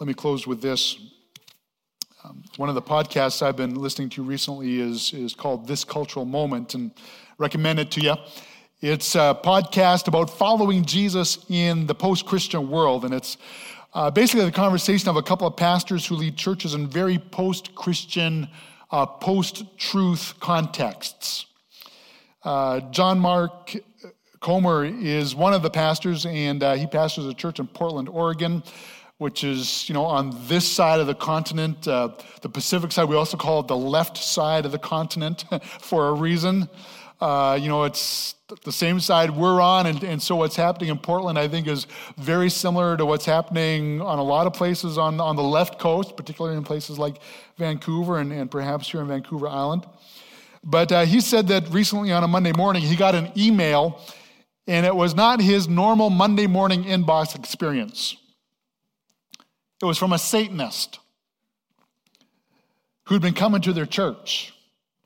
Let 0.00 0.06
me 0.06 0.14
close 0.14 0.46
with 0.46 0.62
this. 0.62 0.96
Um, 2.24 2.42
one 2.56 2.68
of 2.68 2.74
the 2.74 2.82
podcasts 2.82 3.42
I've 3.42 3.56
been 3.56 3.74
listening 3.74 4.08
to 4.10 4.22
recently 4.22 4.80
is, 4.80 5.12
is 5.12 5.34
called 5.34 5.66
This 5.66 5.84
Cultural 5.84 6.24
Moment, 6.24 6.74
and 6.74 6.92
recommend 7.36 7.78
it 7.78 7.90
to 7.92 8.00
you. 8.00 8.14
It's 8.80 9.16
a 9.16 9.36
podcast 9.42 10.06
about 10.06 10.30
following 10.30 10.84
Jesus 10.84 11.44
in 11.48 11.88
the 11.88 11.96
post 11.96 12.26
Christian 12.26 12.70
world. 12.70 13.04
And 13.04 13.12
it's 13.12 13.36
uh, 13.92 14.08
basically 14.12 14.44
the 14.44 14.52
conversation 14.52 15.08
of 15.08 15.16
a 15.16 15.22
couple 15.22 15.48
of 15.48 15.56
pastors 15.56 16.06
who 16.06 16.14
lead 16.14 16.36
churches 16.36 16.74
in 16.74 16.86
very 16.86 17.18
post 17.18 17.74
Christian 17.74 18.48
uh, 18.92 19.04
post 19.04 19.64
truth 19.78 20.34
contexts. 20.38 21.46
Uh, 22.44 22.78
John 22.92 23.18
Mark 23.18 23.74
Comer 24.38 24.84
is 24.84 25.34
one 25.34 25.54
of 25.54 25.62
the 25.62 25.70
pastors, 25.70 26.24
and 26.24 26.62
uh, 26.62 26.74
he 26.74 26.86
pastors 26.86 27.26
a 27.26 27.34
church 27.34 27.58
in 27.58 27.66
Portland, 27.66 28.08
Oregon, 28.08 28.62
which 29.16 29.42
is, 29.42 29.88
you 29.88 29.92
know, 29.92 30.04
on 30.04 30.32
this 30.46 30.64
side 30.64 31.00
of 31.00 31.08
the 31.08 31.16
continent, 31.16 31.88
uh, 31.88 32.10
the 32.42 32.48
Pacific 32.48 32.92
side. 32.92 33.08
We 33.08 33.16
also 33.16 33.36
call 33.36 33.58
it 33.58 33.66
the 33.66 33.76
left 33.76 34.16
side 34.18 34.64
of 34.64 34.70
the 34.70 34.78
continent 34.78 35.46
for 35.80 36.10
a 36.10 36.12
reason. 36.12 36.68
Uh, 37.20 37.58
you 37.60 37.68
know, 37.68 37.82
it's 37.82 38.36
the 38.64 38.72
same 38.72 39.00
side 39.00 39.30
we're 39.30 39.60
on, 39.60 39.86
and, 39.86 40.04
and 40.04 40.22
so 40.22 40.36
what's 40.36 40.54
happening 40.54 40.88
in 40.88 40.98
Portland, 40.98 41.38
I 41.38 41.48
think, 41.48 41.66
is 41.66 41.86
very 42.16 42.48
similar 42.48 42.96
to 42.96 43.04
what's 43.04 43.24
happening 43.24 44.00
on 44.00 44.18
a 44.18 44.22
lot 44.22 44.46
of 44.46 44.52
places 44.52 44.96
on, 44.96 45.20
on 45.20 45.34
the 45.34 45.42
left 45.42 45.78
coast, 45.80 46.16
particularly 46.16 46.56
in 46.56 46.62
places 46.62 46.98
like 46.98 47.20
Vancouver 47.56 48.18
and, 48.18 48.32
and 48.32 48.50
perhaps 48.50 48.90
here 48.90 49.00
in 49.00 49.08
Vancouver 49.08 49.48
Island. 49.48 49.84
But 50.62 50.92
uh, 50.92 51.04
he 51.04 51.20
said 51.20 51.48
that 51.48 51.68
recently 51.70 52.12
on 52.12 52.22
a 52.22 52.28
Monday 52.28 52.52
morning, 52.52 52.82
he 52.82 52.94
got 52.94 53.14
an 53.14 53.32
email, 53.36 54.00
and 54.66 54.86
it 54.86 54.94
was 54.94 55.14
not 55.14 55.40
his 55.40 55.68
normal 55.68 56.10
Monday 56.10 56.46
morning 56.46 56.84
inbox 56.84 57.34
experience. 57.34 58.16
It 59.82 59.86
was 59.86 59.98
from 59.98 60.12
a 60.12 60.18
Satanist 60.18 61.00
who'd 63.04 63.22
been 63.22 63.34
coming 63.34 63.60
to 63.62 63.72
their 63.72 63.86
church 63.86 64.52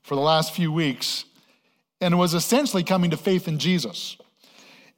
for 0.02 0.14
the 0.14 0.20
last 0.20 0.54
few 0.54 0.70
weeks 0.70 1.24
and 2.03 2.18
was 2.18 2.34
essentially 2.34 2.82
coming 2.82 3.11
to 3.11 3.16
faith 3.16 3.48
in 3.48 3.59
Jesus. 3.59 4.16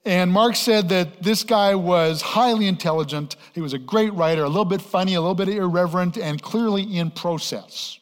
And 0.07 0.31
Mark 0.31 0.57
said 0.57 0.89
that 0.91 1.23
this 1.23 1.45
guy 1.45 1.75
was 1.75 2.21
highly 2.21 2.67
intelligent. 2.67 3.37
He 3.55 3.61
was 3.61 3.73
a 3.73 3.79
great 3.79 4.13
writer, 4.13 4.45
a 4.45 4.49
little 4.49 4.65
bit 4.65 4.83
funny, 4.83 5.15
a 5.15 5.21
little 5.21 5.35
bit 5.35 5.49
irreverent, 5.49 6.19
and 6.19 6.43
clearly 6.43 6.83
in 6.83 7.11
process. 7.11 7.99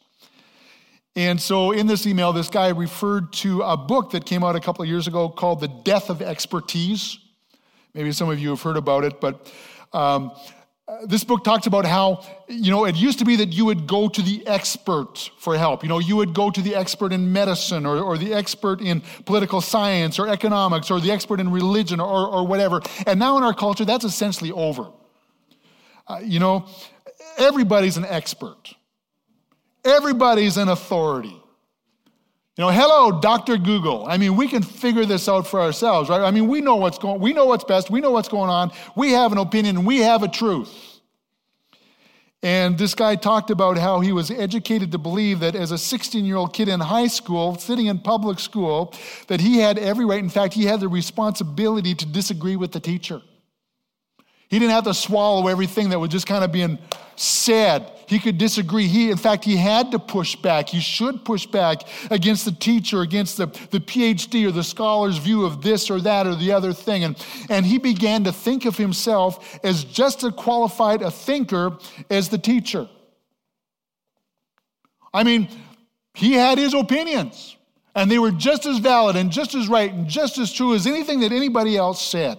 And 1.15 1.39
so 1.39 1.71
in 1.71 1.87
this 1.87 2.07
email, 2.07 2.33
this 2.33 2.49
guy 2.49 2.69
referred 2.69 3.31
to 3.33 3.61
a 3.61 3.77
book 3.77 4.11
that 4.11 4.25
came 4.25 4.43
out 4.43 4.55
a 4.55 4.59
couple 4.59 4.81
of 4.81 4.89
years 4.89 5.07
ago 5.07 5.29
called 5.29 5.59
The 5.59 5.67
Death 5.67 6.09
of 6.09 6.21
Expertise. 6.21 7.19
Maybe 7.93 8.11
some 8.11 8.29
of 8.29 8.39
you 8.39 8.49
have 8.49 8.61
heard 8.61 8.77
about 8.77 9.03
it, 9.03 9.21
but 9.21 9.51
um, 9.93 10.31
this 11.05 11.23
book 11.23 11.43
talks 11.43 11.65
about 11.65 11.85
how, 11.85 12.25
you 12.47 12.69
know, 12.69 12.85
it 12.85 12.95
used 12.95 13.19
to 13.19 13.25
be 13.25 13.37
that 13.37 13.53
you 13.53 13.65
would 13.65 13.87
go 13.87 14.09
to 14.09 14.21
the 14.21 14.45
expert 14.45 15.31
for 15.37 15.57
help. 15.57 15.81
You 15.81 15.89
know, 15.89 15.99
you 15.99 16.17
would 16.17 16.33
go 16.33 16.51
to 16.51 16.61
the 16.61 16.75
expert 16.75 17.13
in 17.13 17.31
medicine 17.31 17.85
or, 17.85 17.99
or 17.99 18.17
the 18.17 18.33
expert 18.33 18.81
in 18.81 19.01
political 19.25 19.61
science 19.61 20.19
or 20.19 20.27
economics 20.27 20.91
or 20.91 20.99
the 20.99 21.11
expert 21.11 21.39
in 21.39 21.51
religion 21.51 21.99
or, 22.01 22.27
or 22.27 22.45
whatever. 22.45 22.81
And 23.07 23.17
now 23.17 23.37
in 23.37 23.43
our 23.43 23.53
culture, 23.53 23.85
that's 23.85 24.03
essentially 24.03 24.51
over. 24.51 24.91
Uh, 26.05 26.19
you 26.21 26.39
know, 26.39 26.65
everybody's 27.37 27.95
an 27.95 28.05
expert, 28.05 28.75
everybody's 29.85 30.57
an 30.57 30.67
authority. 30.67 31.42
You 32.55 32.65
know, 32.65 32.69
hello, 32.69 33.19
Dr. 33.19 33.57
Google. 33.57 34.05
I 34.05 34.17
mean, 34.17 34.35
we 34.35 34.47
can 34.47 34.61
figure 34.61 35.05
this 35.05 35.27
out 35.27 35.47
for 35.47 35.59
ourselves, 35.59 36.07
right? 36.07 36.21
I 36.21 36.29
mean, 36.29 36.47
we 36.47 36.61
know 36.61 36.75
what's 36.75 36.99
going 36.99 37.19
we 37.19 37.33
know 37.33 37.45
what's 37.45 37.63
best, 37.63 37.89
we 37.89 37.99
know 37.99 38.11
what's 38.11 38.29
going 38.29 38.51
on, 38.51 38.71
we 38.95 39.11
have 39.13 39.31
an 39.31 39.39
opinion, 39.39 39.85
we 39.85 39.99
have 39.99 40.21
a 40.21 40.27
truth. 40.27 40.71
And 42.43 42.77
this 42.77 42.93
guy 42.93 43.15
talked 43.15 43.49
about 43.49 43.79
how 43.79 44.01
he 44.01 44.11
was 44.11 44.29
educated 44.29 44.91
to 44.91 44.99
believe 44.99 45.39
that 45.39 45.55
as 45.55 45.71
a 45.71 45.79
16 45.79 46.25
year 46.25 46.35
old 46.35 46.53
kid 46.53 46.67
in 46.67 46.79
high 46.79 47.07
school, 47.07 47.55
sitting 47.55 47.87
in 47.87 47.97
public 47.97 48.39
school, 48.39 48.93
that 49.29 49.41
he 49.41 49.57
had 49.57 49.79
every 49.79 50.05
right. 50.05 50.19
In 50.19 50.29
fact, 50.29 50.53
he 50.53 50.65
had 50.65 50.79
the 50.79 50.87
responsibility 50.87 51.95
to 51.95 52.05
disagree 52.05 52.55
with 52.55 52.71
the 52.71 52.79
teacher. 52.79 53.23
He 54.49 54.59
didn't 54.59 54.71
have 54.71 54.83
to 54.83 54.93
swallow 54.93 55.47
everything 55.47 55.89
that 55.89 55.99
was 55.99 56.09
just 56.09 56.27
kind 56.27 56.43
of 56.43 56.51
being 56.51 56.77
said. 57.15 57.91
He 58.07 58.19
could 58.19 58.37
disagree. 58.37 58.87
He, 58.87 59.09
in 59.09 59.17
fact, 59.17 59.43
he 59.43 59.55
had 59.55 59.91
to 59.91 59.99
push 59.99 60.35
back. 60.35 60.69
He 60.69 60.79
should 60.79 61.25
push 61.25 61.45
back 61.45 61.81
against 62.11 62.45
the 62.45 62.51
teacher, 62.51 63.01
against 63.01 63.37
the, 63.37 63.47
the 63.71 63.79
PhD 63.79 64.47
or 64.47 64.51
the 64.51 64.63
scholar's 64.63 65.17
view 65.17 65.45
of 65.45 65.61
this 65.61 65.89
or 65.89 66.01
that 66.01 66.27
or 66.27 66.35
the 66.35 66.51
other 66.51 66.73
thing. 66.73 67.03
And, 67.03 67.25
and 67.49 67.65
he 67.65 67.77
began 67.77 68.23
to 68.25 68.31
think 68.31 68.65
of 68.65 68.77
himself 68.77 69.59
as 69.63 69.83
just 69.83 70.23
as 70.23 70.33
qualified 70.33 71.01
a 71.01 71.09
thinker 71.09 71.77
as 72.09 72.29
the 72.29 72.37
teacher. 72.37 72.87
I 75.13 75.23
mean, 75.23 75.47
he 76.13 76.33
had 76.33 76.57
his 76.57 76.73
opinions, 76.73 77.55
and 77.95 78.09
they 78.09 78.19
were 78.19 78.31
just 78.31 78.65
as 78.65 78.79
valid 78.79 79.15
and 79.15 79.31
just 79.31 79.55
as 79.55 79.67
right 79.67 79.91
and 79.91 80.07
just 80.07 80.37
as 80.37 80.51
true 80.51 80.73
as 80.73 80.87
anything 80.87 81.19
that 81.21 81.31
anybody 81.31 81.77
else 81.77 82.01
said. 82.01 82.37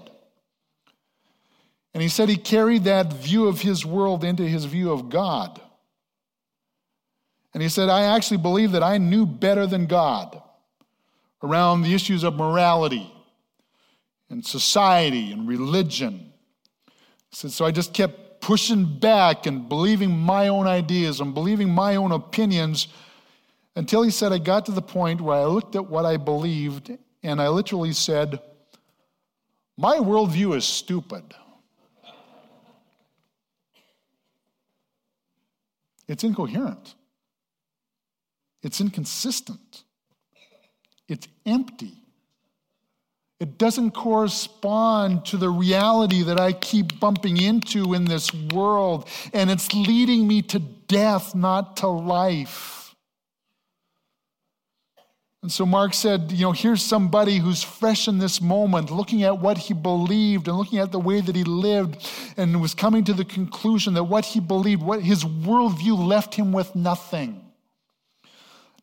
And 1.94 2.02
he 2.02 2.08
said 2.08 2.28
he 2.28 2.36
carried 2.36 2.84
that 2.84 3.12
view 3.12 3.46
of 3.46 3.60
his 3.60 3.86
world 3.86 4.24
into 4.24 4.42
his 4.42 4.64
view 4.64 4.90
of 4.92 5.08
God. 5.08 5.60
And 7.54 7.62
he 7.62 7.68
said, 7.68 7.88
I 7.88 8.02
actually 8.02 8.38
believe 8.38 8.72
that 8.72 8.82
I 8.82 8.98
knew 8.98 9.24
better 9.24 9.64
than 9.64 9.86
God 9.86 10.42
around 11.40 11.82
the 11.82 11.94
issues 11.94 12.24
of 12.24 12.34
morality 12.34 13.12
and 14.28 14.44
society 14.44 15.30
and 15.30 15.46
religion. 15.46 16.32
Said, 17.30 17.52
so 17.52 17.64
I 17.64 17.70
just 17.70 17.94
kept 17.94 18.40
pushing 18.40 18.98
back 18.98 19.46
and 19.46 19.68
believing 19.68 20.10
my 20.10 20.48
own 20.48 20.66
ideas 20.66 21.20
and 21.20 21.32
believing 21.32 21.70
my 21.70 21.94
own 21.94 22.10
opinions 22.10 22.88
until 23.76 24.02
he 24.02 24.10
said, 24.10 24.32
I 24.32 24.38
got 24.38 24.66
to 24.66 24.72
the 24.72 24.82
point 24.82 25.20
where 25.20 25.38
I 25.38 25.44
looked 25.44 25.76
at 25.76 25.86
what 25.86 26.04
I 26.04 26.16
believed 26.16 26.90
and 27.22 27.40
I 27.40 27.48
literally 27.48 27.92
said, 27.92 28.40
My 29.76 29.96
worldview 29.96 30.56
is 30.56 30.64
stupid. 30.64 31.22
It's 36.08 36.24
incoherent. 36.24 36.94
It's 38.62 38.80
inconsistent. 38.80 39.84
It's 41.08 41.28
empty. 41.44 41.92
It 43.40 43.58
doesn't 43.58 43.90
correspond 43.90 45.26
to 45.26 45.36
the 45.36 45.50
reality 45.50 46.22
that 46.22 46.40
I 46.40 46.52
keep 46.52 46.98
bumping 47.00 47.36
into 47.36 47.92
in 47.92 48.04
this 48.04 48.32
world, 48.32 49.08
and 49.32 49.50
it's 49.50 49.74
leading 49.74 50.26
me 50.26 50.40
to 50.42 50.58
death, 50.58 51.34
not 51.34 51.76
to 51.78 51.88
life. 51.88 52.83
And 55.44 55.52
so 55.52 55.66
Mark 55.66 55.92
said, 55.92 56.32
you 56.32 56.46
know, 56.46 56.52
here's 56.52 56.82
somebody 56.82 57.36
who's 57.36 57.62
fresh 57.62 58.08
in 58.08 58.16
this 58.16 58.40
moment, 58.40 58.90
looking 58.90 59.24
at 59.24 59.40
what 59.40 59.58
he 59.58 59.74
believed 59.74 60.48
and 60.48 60.56
looking 60.56 60.78
at 60.78 60.90
the 60.90 60.98
way 60.98 61.20
that 61.20 61.36
he 61.36 61.44
lived, 61.44 62.10
and 62.38 62.62
was 62.62 62.72
coming 62.72 63.04
to 63.04 63.12
the 63.12 63.26
conclusion 63.26 63.92
that 63.92 64.04
what 64.04 64.24
he 64.24 64.40
believed, 64.40 64.80
what 64.80 65.02
his 65.02 65.22
worldview 65.22 65.98
left 65.98 66.34
him 66.34 66.50
with 66.50 66.74
nothing. 66.74 67.44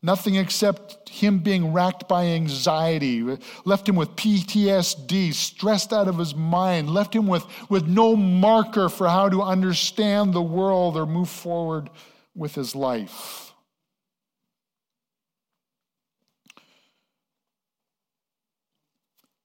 Nothing 0.03 0.35
except 0.35 1.09
him 1.09 1.39
being 1.39 1.73
racked 1.73 2.07
by 2.07 2.25
anxiety, 2.25 3.23
left 3.65 3.89
him 3.89 3.95
with 3.95 4.09
PTSD, 4.09 5.33
stressed 5.33 5.91
out 5.91 6.07
of 6.07 6.19
his 6.19 6.35
mind, 6.35 6.91
left 6.91 7.15
him 7.15 7.25
with, 7.25 7.43
with 7.71 7.87
no 7.87 8.15
marker 8.15 8.87
for 8.87 9.09
how 9.09 9.29
to 9.29 9.41
understand 9.41 10.35
the 10.35 10.43
world 10.43 10.95
or 10.95 11.07
move 11.07 11.29
forward 11.29 11.89
with 12.35 12.53
his 12.53 12.75
life. 12.75 13.50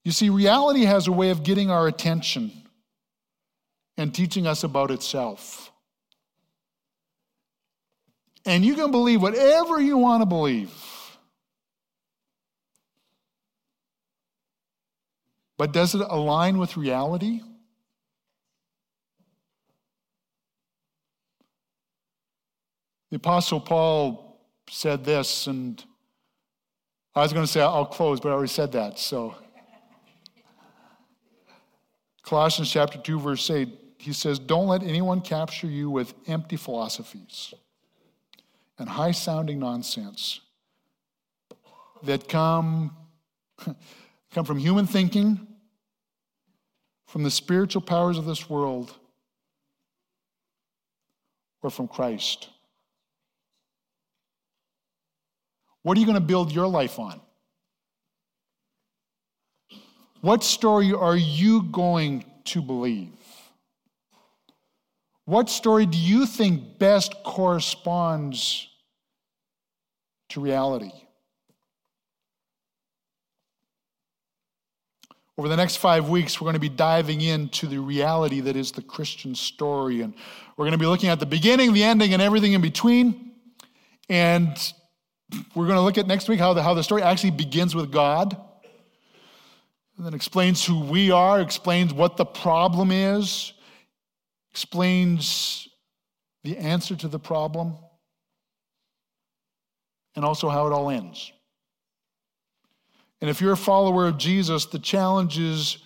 You 0.07 0.13
see, 0.13 0.31
reality 0.31 0.85
has 0.85 1.09
a 1.09 1.13
way 1.13 1.31
of 1.31 1.43
getting 1.43 1.69
our 1.69 1.89
attention 1.89 2.53
and 3.97 4.15
teaching 4.15 4.47
us 4.47 4.63
about 4.63 4.93
itself. 4.93 5.73
And 8.45 8.65
you 8.65 8.77
can 8.77 8.93
believe 8.93 9.21
whatever 9.21 9.81
you 9.81 9.99
want 9.99 10.23
to 10.23 10.27
believe. 10.27 10.73
But 15.59 15.73
does 15.73 15.97
it 15.97 16.03
align 16.03 16.59
with 16.59 16.77
reality? 16.77 17.41
The 23.11 23.17
Apostle 23.17 23.59
Paul 23.59 24.39
said 24.71 25.05
this, 25.05 25.49
and 25.49 25.85
I 27.13 27.23
was 27.23 27.33
going 27.33 27.45
to 27.45 27.51
say 27.51 27.61
I'll 27.61 27.85
close, 27.85 28.21
but 28.21 28.29
I 28.29 28.33
already 28.35 28.47
said 28.47 28.71
that, 28.71 29.01
so. 29.01 29.35
Colossians 32.27 32.69
chapter 32.69 32.99
2, 32.99 33.21
verse 33.21 33.49
8, 33.49 33.69
he 33.99 34.13
says, 34.13 34.41
Don't 34.41 34.67
let 34.67 34.83
anyone 34.83 35.21
capture 35.21 35.69
you 35.69 35.89
with 35.89 36.13
empty 36.27 36.57
philosophies 36.57 37.55
and 38.79 38.89
high 38.89 39.13
sounding 39.13 39.61
nonsense 39.61 40.41
that 42.03 42.29
come, 42.29 42.97
come 44.33 44.45
from 44.45 44.59
human 44.59 44.89
thinking, 44.89 45.47
from 47.07 47.23
the 47.23 47.31
spiritual 47.31 47.81
powers 47.81 48.19
of 48.19 48.27
this 48.27 48.51
world, 48.51 48.93
or 51.63 51.71
from 51.71 51.87
Christ. 51.87 52.49
What 55.83 55.97
are 55.97 56.01
you 56.01 56.07
going 56.07 56.19
to 56.19 56.21
build 56.21 56.51
your 56.51 56.67
life 56.67 56.99
on? 56.99 57.21
What 60.27 60.43
story 60.43 60.93
are 60.93 61.17
you 61.17 61.63
going 61.63 62.25
to 62.47 62.61
believe? 62.61 63.13
What 65.25 65.49
story 65.49 65.87
do 65.87 65.99
you 65.99 66.27
think 66.27 66.79
best 66.79 67.15
corresponds 67.25 68.69
to 70.31 70.41
reality. 70.41 70.93
Over 75.39 75.49
the 75.49 75.57
next 75.57 75.77
five 75.77 76.09
weeks, 76.09 76.41
we're 76.41 76.47
going 76.47 76.55
to 76.55 76.61
be 76.61 76.69
diving 76.69 77.21
into 77.21 77.67
the 77.67 77.79
reality 77.79 78.41
that 78.41 78.57
is 78.57 78.73
the 78.73 78.83
Christian 78.83 79.35
story. 79.35 80.01
And 80.01 80.15
we're 80.57 80.65
going 80.65 80.73
to 80.73 80.79
be 80.79 80.87
looking 80.87 81.11
at 81.11 81.21
the 81.21 81.27
beginning, 81.27 81.75
the 81.75 81.85
ending, 81.85 82.15
and 82.15 82.23
everything 82.23 82.55
in 82.55 82.63
between. 82.63 83.33
And 84.09 84.57
we're 85.55 85.67
going 85.67 85.77
to 85.77 85.83
look 85.83 85.99
at 85.99 86.07
next 86.07 86.29
week 86.29 86.39
how 86.39 86.55
the, 86.55 86.63
how 86.63 86.73
the 86.73 86.83
story 86.83 87.03
actually 87.03 87.33
begins 87.33 87.75
with 87.75 87.93
God, 87.93 88.37
and 89.97 90.07
then 90.07 90.15
explains 90.15 90.65
who 90.65 90.81
we 90.81 91.11
are, 91.11 91.41
explains 91.41 91.93
what 91.93 92.17
the 92.17 92.27
problem 92.27 92.91
is, 92.91 93.53
explains 94.51 95.69
the 96.45 96.59
answer 96.59 96.95
to 96.97 97.09
the 97.09 97.19
problem, 97.19 97.77
and 100.15 100.25
also 100.25 100.49
how 100.49 100.67
it 100.67 100.73
all 100.73 100.91
ends. 100.91 101.33
And 103.21 103.31
if 103.31 103.41
you're 103.41 103.53
a 103.53 103.57
follower 103.57 104.07
of 104.07 104.19
Jesus, 104.19 104.67
the 104.67 104.79
challenge 104.79 105.39
is 105.39 105.79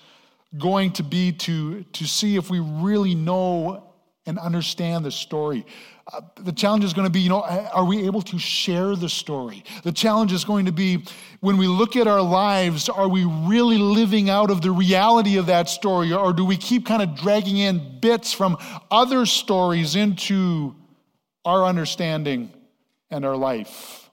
going 0.58 0.92
to 0.92 1.04
be 1.04 1.32
to, 1.32 1.84
to 1.84 2.04
see 2.04 2.36
if 2.36 2.50
we 2.50 2.58
really 2.58 3.14
know 3.14 3.94
and 4.26 4.38
understand 4.38 5.04
the 5.04 5.12
story. 5.12 5.64
Uh, 6.12 6.20
the 6.40 6.52
challenge 6.52 6.82
is 6.82 6.92
going 6.92 7.06
to 7.06 7.10
be, 7.10 7.20
you 7.20 7.28
know, 7.28 7.42
are 7.42 7.84
we 7.84 8.04
able 8.04 8.22
to 8.22 8.38
share 8.38 8.96
the 8.96 9.08
story? 9.08 9.62
The 9.84 9.92
challenge 9.92 10.32
is 10.32 10.44
going 10.44 10.66
to 10.66 10.72
be 10.72 11.04
when 11.40 11.56
we 11.56 11.68
look 11.68 11.94
at 11.94 12.08
our 12.08 12.20
lives, 12.20 12.88
are 12.88 13.08
we 13.08 13.24
really 13.24 13.78
living 13.78 14.28
out 14.28 14.50
of 14.50 14.60
the 14.60 14.72
reality 14.72 15.36
of 15.36 15.46
that 15.46 15.68
story? 15.68 16.12
Or 16.12 16.32
do 16.32 16.44
we 16.44 16.56
keep 16.56 16.84
kind 16.84 17.00
of 17.00 17.14
dragging 17.14 17.58
in 17.58 18.00
bits 18.00 18.32
from 18.32 18.56
other 18.90 19.24
stories 19.24 19.94
into 19.94 20.74
our 21.44 21.64
understanding 21.64 22.52
and 23.10 23.24
our 23.24 23.36
life? 23.36 24.10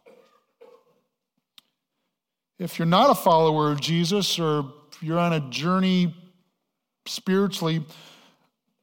If 2.60 2.78
you're 2.78 2.86
not 2.86 3.10
a 3.10 3.16
follower 3.16 3.72
of 3.72 3.82
Jesus 3.82 4.38
or 4.38 4.72
you're 5.02 5.20
on 5.20 5.34
a 5.34 5.50
journey 5.50 6.16
spiritually, 7.08 7.86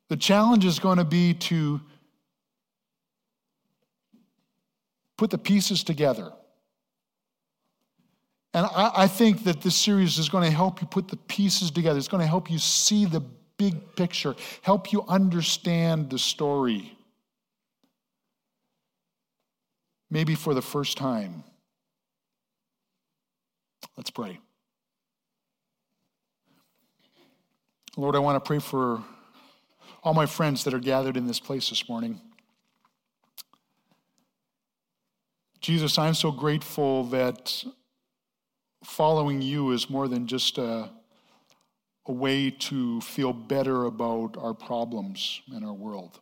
the 0.08 0.16
challenge 0.16 0.64
is 0.64 0.78
going 0.78 0.98
to 0.98 1.04
be 1.04 1.34
to 1.34 1.80
put 5.16 5.30
the 5.30 5.38
pieces 5.38 5.84
together. 5.84 6.32
And 8.52 8.66
I, 8.66 8.92
I, 8.94 9.06
think 9.08 9.44
that 9.44 9.62
this 9.62 9.74
series 9.74 10.18
is 10.18 10.28
going 10.28 10.44
to 10.44 10.56
help 10.56 10.80
you 10.80 10.86
put 10.86 11.08
the 11.08 11.16
pieces 11.16 11.72
together. 11.72 11.98
It's 11.98 12.06
going 12.06 12.20
to 12.20 12.26
help 12.26 12.50
you 12.50 12.58
see 12.58 13.04
the 13.04 13.20
big 13.56 13.96
picture, 13.96 14.36
help 14.62 14.92
you 14.92 15.04
understand 15.08 16.10
the 16.10 16.18
story. 16.18 16.96
Maybe 20.10 20.36
for 20.36 20.54
the 20.54 20.62
first 20.62 20.96
time. 20.96 21.42
Let's 23.96 24.10
pray. 24.10 24.38
Lord, 27.96 28.16
I 28.16 28.20
want 28.20 28.42
to 28.42 28.46
pray 28.46 28.58
for 28.58 29.02
all 30.02 30.14
my 30.14 30.26
friends 30.26 30.64
that 30.64 30.74
are 30.74 30.80
gathered 30.80 31.16
in 31.16 31.26
this 31.26 31.40
place 31.40 31.70
this 31.70 31.88
morning. 31.88 32.20
Jesus, 35.64 35.96
I'm 35.96 36.12
so 36.12 36.30
grateful 36.30 37.04
that 37.04 37.64
following 38.84 39.40
you 39.40 39.70
is 39.70 39.88
more 39.88 40.08
than 40.08 40.26
just 40.26 40.58
a, 40.58 40.90
a 42.04 42.12
way 42.12 42.50
to 42.50 43.00
feel 43.00 43.32
better 43.32 43.86
about 43.86 44.36
our 44.36 44.52
problems 44.52 45.40
in 45.56 45.64
our 45.64 45.72
world. 45.72 46.20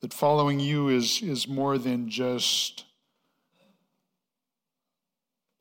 That 0.00 0.12
following 0.12 0.58
you 0.58 0.88
is, 0.88 1.22
is 1.22 1.46
more 1.46 1.78
than 1.78 2.10
just 2.10 2.84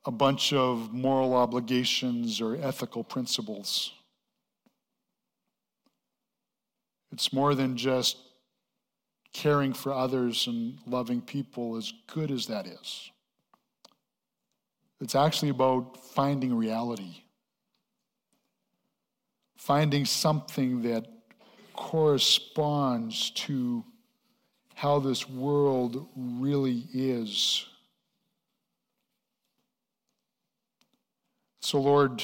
a 0.04 0.12
bunch 0.12 0.54
of 0.54 0.92
moral 0.92 1.36
obligations 1.36 2.42
or 2.42 2.56
ethical 2.56 3.04
principles. 3.04 3.94
It's 7.12 7.32
more 7.32 7.54
than 7.54 7.78
just 7.78 8.18
caring 9.34 9.74
for 9.74 9.94
others 9.94 10.48
and 10.48 10.78
loving 10.86 11.22
people, 11.22 11.76
as 11.76 11.94
good 12.08 12.32
as 12.32 12.48
that 12.48 12.68
is. 12.68 13.12
It's 15.00 15.16
actually 15.16 15.50
about 15.50 16.04
finding 16.04 16.56
reality, 16.56 17.22
finding 19.56 20.06
something 20.06 20.82
that 20.84 21.06
corresponds 21.76 23.30
to 23.32 23.84
how 24.74 25.00
this 25.00 25.30
world 25.30 26.08
really 26.16 26.86
is. 26.94 27.66
So, 31.62 31.80
Lord, 31.80 32.24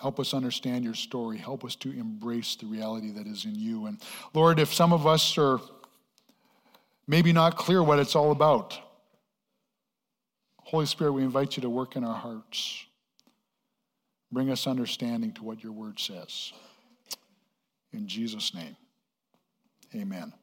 help 0.00 0.20
us 0.20 0.32
understand 0.32 0.84
your 0.84 0.94
story. 0.94 1.38
Help 1.38 1.64
us 1.64 1.74
to 1.76 1.90
embrace 1.90 2.54
the 2.56 2.66
reality 2.66 3.10
that 3.12 3.26
is 3.26 3.44
in 3.44 3.54
you. 3.54 3.86
And 3.86 4.00
Lord, 4.32 4.58
if 4.58 4.72
some 4.72 4.92
of 4.92 5.06
us 5.06 5.36
are 5.36 5.58
maybe 7.08 7.32
not 7.32 7.56
clear 7.56 7.82
what 7.82 7.98
it's 7.98 8.14
all 8.14 8.30
about, 8.30 8.78
Holy 10.68 10.86
Spirit, 10.86 11.12
we 11.12 11.22
invite 11.22 11.56
you 11.56 11.62
to 11.62 11.70
work 11.70 11.96
in 11.96 12.04
our 12.04 12.14
hearts. 12.14 12.84
Bring 14.30 14.50
us 14.50 14.66
understanding 14.66 15.32
to 15.32 15.42
what 15.42 15.64
your 15.64 15.72
word 15.72 15.98
says. 15.98 16.52
In 17.90 18.06
Jesus' 18.06 18.52
name, 18.54 18.76
amen. 19.94 20.34